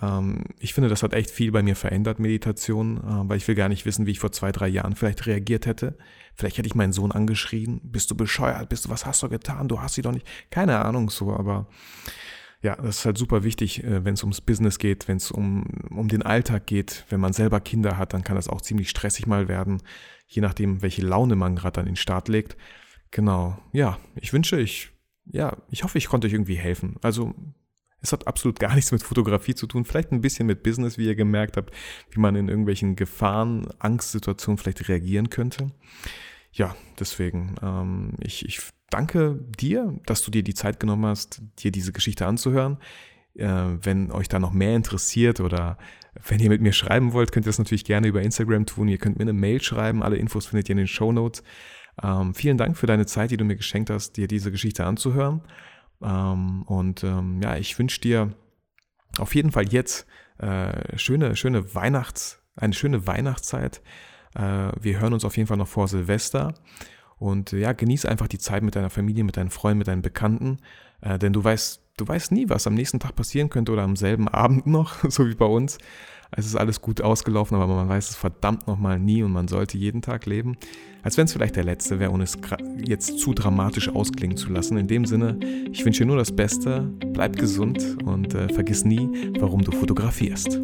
Ähm, 0.00 0.44
ich 0.60 0.72
finde, 0.72 0.88
das 0.88 1.02
hat 1.02 1.14
echt 1.14 1.30
viel 1.30 1.50
bei 1.50 1.60
mir 1.60 1.74
verändert, 1.74 2.20
Meditation, 2.20 2.98
äh, 2.98 3.28
weil 3.28 3.38
ich 3.38 3.48
will 3.48 3.56
gar 3.56 3.68
nicht 3.68 3.86
wissen, 3.86 4.06
wie 4.06 4.12
ich 4.12 4.20
vor 4.20 4.30
zwei, 4.30 4.52
drei 4.52 4.68
Jahren 4.68 4.94
vielleicht 4.94 5.26
reagiert 5.26 5.66
hätte. 5.66 5.98
Vielleicht 6.36 6.58
hätte 6.58 6.68
ich 6.68 6.76
meinen 6.76 6.92
Sohn 6.92 7.10
angeschrien, 7.10 7.80
bist 7.82 8.08
du 8.12 8.14
bescheuert, 8.14 8.68
bist 8.68 8.84
du, 8.84 8.88
was 8.88 9.04
hast 9.04 9.20
du 9.24 9.28
getan, 9.28 9.66
du 9.66 9.80
hast 9.80 9.96
sie 9.96 10.02
doch 10.02 10.12
nicht. 10.12 10.28
Keine 10.50 10.84
Ahnung 10.84 11.10
so, 11.10 11.32
aber 11.32 11.66
ja, 12.62 12.76
das 12.76 12.98
ist 12.98 13.04
halt 13.04 13.18
super 13.18 13.42
wichtig, 13.42 13.82
äh, 13.82 14.04
wenn 14.04 14.14
es 14.14 14.22
ums 14.22 14.40
Business 14.40 14.78
geht, 14.78 15.08
wenn 15.08 15.16
es 15.16 15.32
um, 15.32 15.64
um 15.90 16.06
den 16.06 16.22
Alltag 16.22 16.66
geht. 16.66 17.04
Wenn 17.08 17.18
man 17.18 17.32
selber 17.32 17.58
Kinder 17.58 17.98
hat, 17.98 18.12
dann 18.14 18.22
kann 18.22 18.36
das 18.36 18.48
auch 18.48 18.60
ziemlich 18.60 18.90
stressig 18.90 19.26
mal 19.26 19.48
werden, 19.48 19.82
je 20.28 20.40
nachdem, 20.40 20.82
welche 20.82 21.02
Laune 21.02 21.34
man 21.34 21.56
gerade 21.56 21.80
an 21.80 21.86
den 21.86 21.96
Start 21.96 22.28
legt. 22.28 22.56
Genau. 23.10 23.58
Ja, 23.72 23.98
ich 24.16 24.32
wünsche, 24.32 24.60
ich, 24.60 24.90
ja, 25.26 25.56
ich 25.70 25.84
hoffe, 25.84 25.98
ich 25.98 26.08
konnte 26.08 26.26
euch 26.26 26.32
irgendwie 26.32 26.56
helfen. 26.56 26.96
Also, 27.02 27.34
es 28.02 28.12
hat 28.12 28.26
absolut 28.26 28.58
gar 28.58 28.74
nichts 28.76 28.92
mit 28.92 29.02
Fotografie 29.02 29.54
zu 29.54 29.66
tun, 29.66 29.84
vielleicht 29.84 30.12
ein 30.12 30.20
bisschen 30.20 30.46
mit 30.46 30.62
Business, 30.62 30.98
wie 30.98 31.06
ihr 31.06 31.16
gemerkt 31.16 31.56
habt, 31.56 31.74
wie 32.10 32.20
man 32.20 32.36
in 32.36 32.48
irgendwelchen 32.48 32.96
Gefahren, 32.96 33.68
Angstsituationen 33.78 34.58
vielleicht 34.58 34.88
reagieren 34.88 35.30
könnte. 35.30 35.70
Ja, 36.52 36.74
deswegen, 36.98 37.56
ähm, 37.62 38.14
ich, 38.20 38.44
ich 38.44 38.60
danke 38.90 39.38
dir, 39.58 39.98
dass 40.06 40.22
du 40.22 40.30
dir 40.30 40.42
die 40.42 40.54
Zeit 40.54 40.80
genommen 40.80 41.06
hast, 41.06 41.42
dir 41.58 41.70
diese 41.70 41.92
Geschichte 41.92 42.26
anzuhören. 42.26 42.78
Äh, 43.34 43.46
wenn 43.46 44.10
euch 44.10 44.28
da 44.28 44.40
noch 44.40 44.52
mehr 44.52 44.74
interessiert 44.74 45.40
oder 45.40 45.78
wenn 46.26 46.40
ihr 46.40 46.48
mit 46.48 46.60
mir 46.60 46.72
schreiben 46.72 47.12
wollt, 47.12 47.30
könnt 47.30 47.46
ihr 47.46 47.50
das 47.50 47.58
natürlich 47.58 47.84
gerne 47.84 48.08
über 48.08 48.20
Instagram 48.20 48.66
tun. 48.66 48.88
Ihr 48.88 48.98
könnt 48.98 49.16
mir 49.18 49.22
eine 49.22 49.32
Mail 49.32 49.62
schreiben. 49.62 50.02
Alle 50.02 50.16
Infos 50.16 50.46
findet 50.46 50.68
ihr 50.68 50.72
in 50.72 50.78
den 50.78 50.86
Show 50.88 51.12
Notes. 51.12 51.44
Ähm, 52.02 52.34
vielen 52.34 52.58
Dank 52.58 52.76
für 52.76 52.86
deine 52.86 53.06
Zeit, 53.06 53.30
die 53.30 53.36
du 53.36 53.44
mir 53.44 53.56
geschenkt 53.56 53.90
hast, 53.90 54.16
dir 54.16 54.28
diese 54.28 54.50
Geschichte 54.50 54.84
anzuhören. 54.84 55.42
Ähm, 56.02 56.62
und 56.62 57.04
ähm, 57.04 57.40
ja, 57.42 57.56
ich 57.56 57.78
wünsche 57.78 58.00
dir 58.00 58.32
auf 59.18 59.34
jeden 59.34 59.52
Fall 59.52 59.68
jetzt 59.68 60.06
äh, 60.38 60.96
schöne, 60.96 61.36
schöne 61.36 61.74
Weihnachts, 61.74 62.42
eine 62.56 62.72
schöne 62.72 63.06
Weihnachtszeit. 63.06 63.82
Äh, 64.34 64.70
wir 64.80 65.00
hören 65.00 65.12
uns 65.12 65.24
auf 65.24 65.36
jeden 65.36 65.46
Fall 65.46 65.56
noch 65.56 65.68
vor 65.68 65.88
Silvester. 65.88 66.54
Und 67.18 67.52
ja, 67.52 67.72
genieße 67.72 68.08
einfach 68.08 68.28
die 68.28 68.38
Zeit 68.38 68.62
mit 68.62 68.76
deiner 68.76 68.88
Familie, 68.88 69.24
mit 69.24 69.36
deinen 69.36 69.50
Freunden, 69.50 69.78
mit 69.78 69.88
deinen 69.88 70.02
Bekannten. 70.02 70.58
Äh, 71.02 71.18
denn 71.18 71.32
du 71.32 71.44
weißt, 71.44 71.82
du 71.98 72.08
weißt 72.08 72.32
nie, 72.32 72.48
was 72.48 72.66
am 72.66 72.74
nächsten 72.74 73.00
Tag 73.00 73.14
passieren 73.14 73.50
könnte 73.50 73.72
oder 73.72 73.82
am 73.82 73.96
selben 73.96 74.28
Abend 74.28 74.66
noch, 74.66 75.04
so 75.10 75.28
wie 75.28 75.34
bei 75.34 75.46
uns. 75.46 75.78
Es 76.32 76.46
ist 76.46 76.56
alles 76.56 76.80
gut 76.80 77.00
ausgelaufen, 77.00 77.56
aber 77.56 77.74
man 77.74 77.88
weiß 77.88 78.10
es 78.10 78.16
verdammt 78.16 78.66
nochmal 78.66 78.98
nie 78.98 79.22
und 79.22 79.32
man 79.32 79.48
sollte 79.48 79.76
jeden 79.78 80.00
Tag 80.00 80.26
leben, 80.26 80.56
als 81.02 81.16
wenn 81.16 81.24
es 81.24 81.32
vielleicht 81.32 81.56
der 81.56 81.64
letzte 81.64 81.98
wäre, 81.98 82.12
ohne 82.12 82.24
es 82.24 82.38
jetzt 82.86 83.18
zu 83.18 83.34
dramatisch 83.34 83.88
ausklingen 83.88 84.36
zu 84.36 84.50
lassen. 84.50 84.76
In 84.76 84.86
dem 84.86 85.04
Sinne, 85.06 85.38
ich 85.72 85.84
wünsche 85.84 86.04
dir 86.04 86.06
nur 86.06 86.16
das 86.16 86.32
Beste, 86.32 86.88
bleib 87.12 87.36
gesund 87.36 87.98
und 88.04 88.34
äh, 88.34 88.48
vergiss 88.52 88.84
nie, 88.84 89.32
warum 89.40 89.62
du 89.62 89.72
fotografierst. 89.72 90.60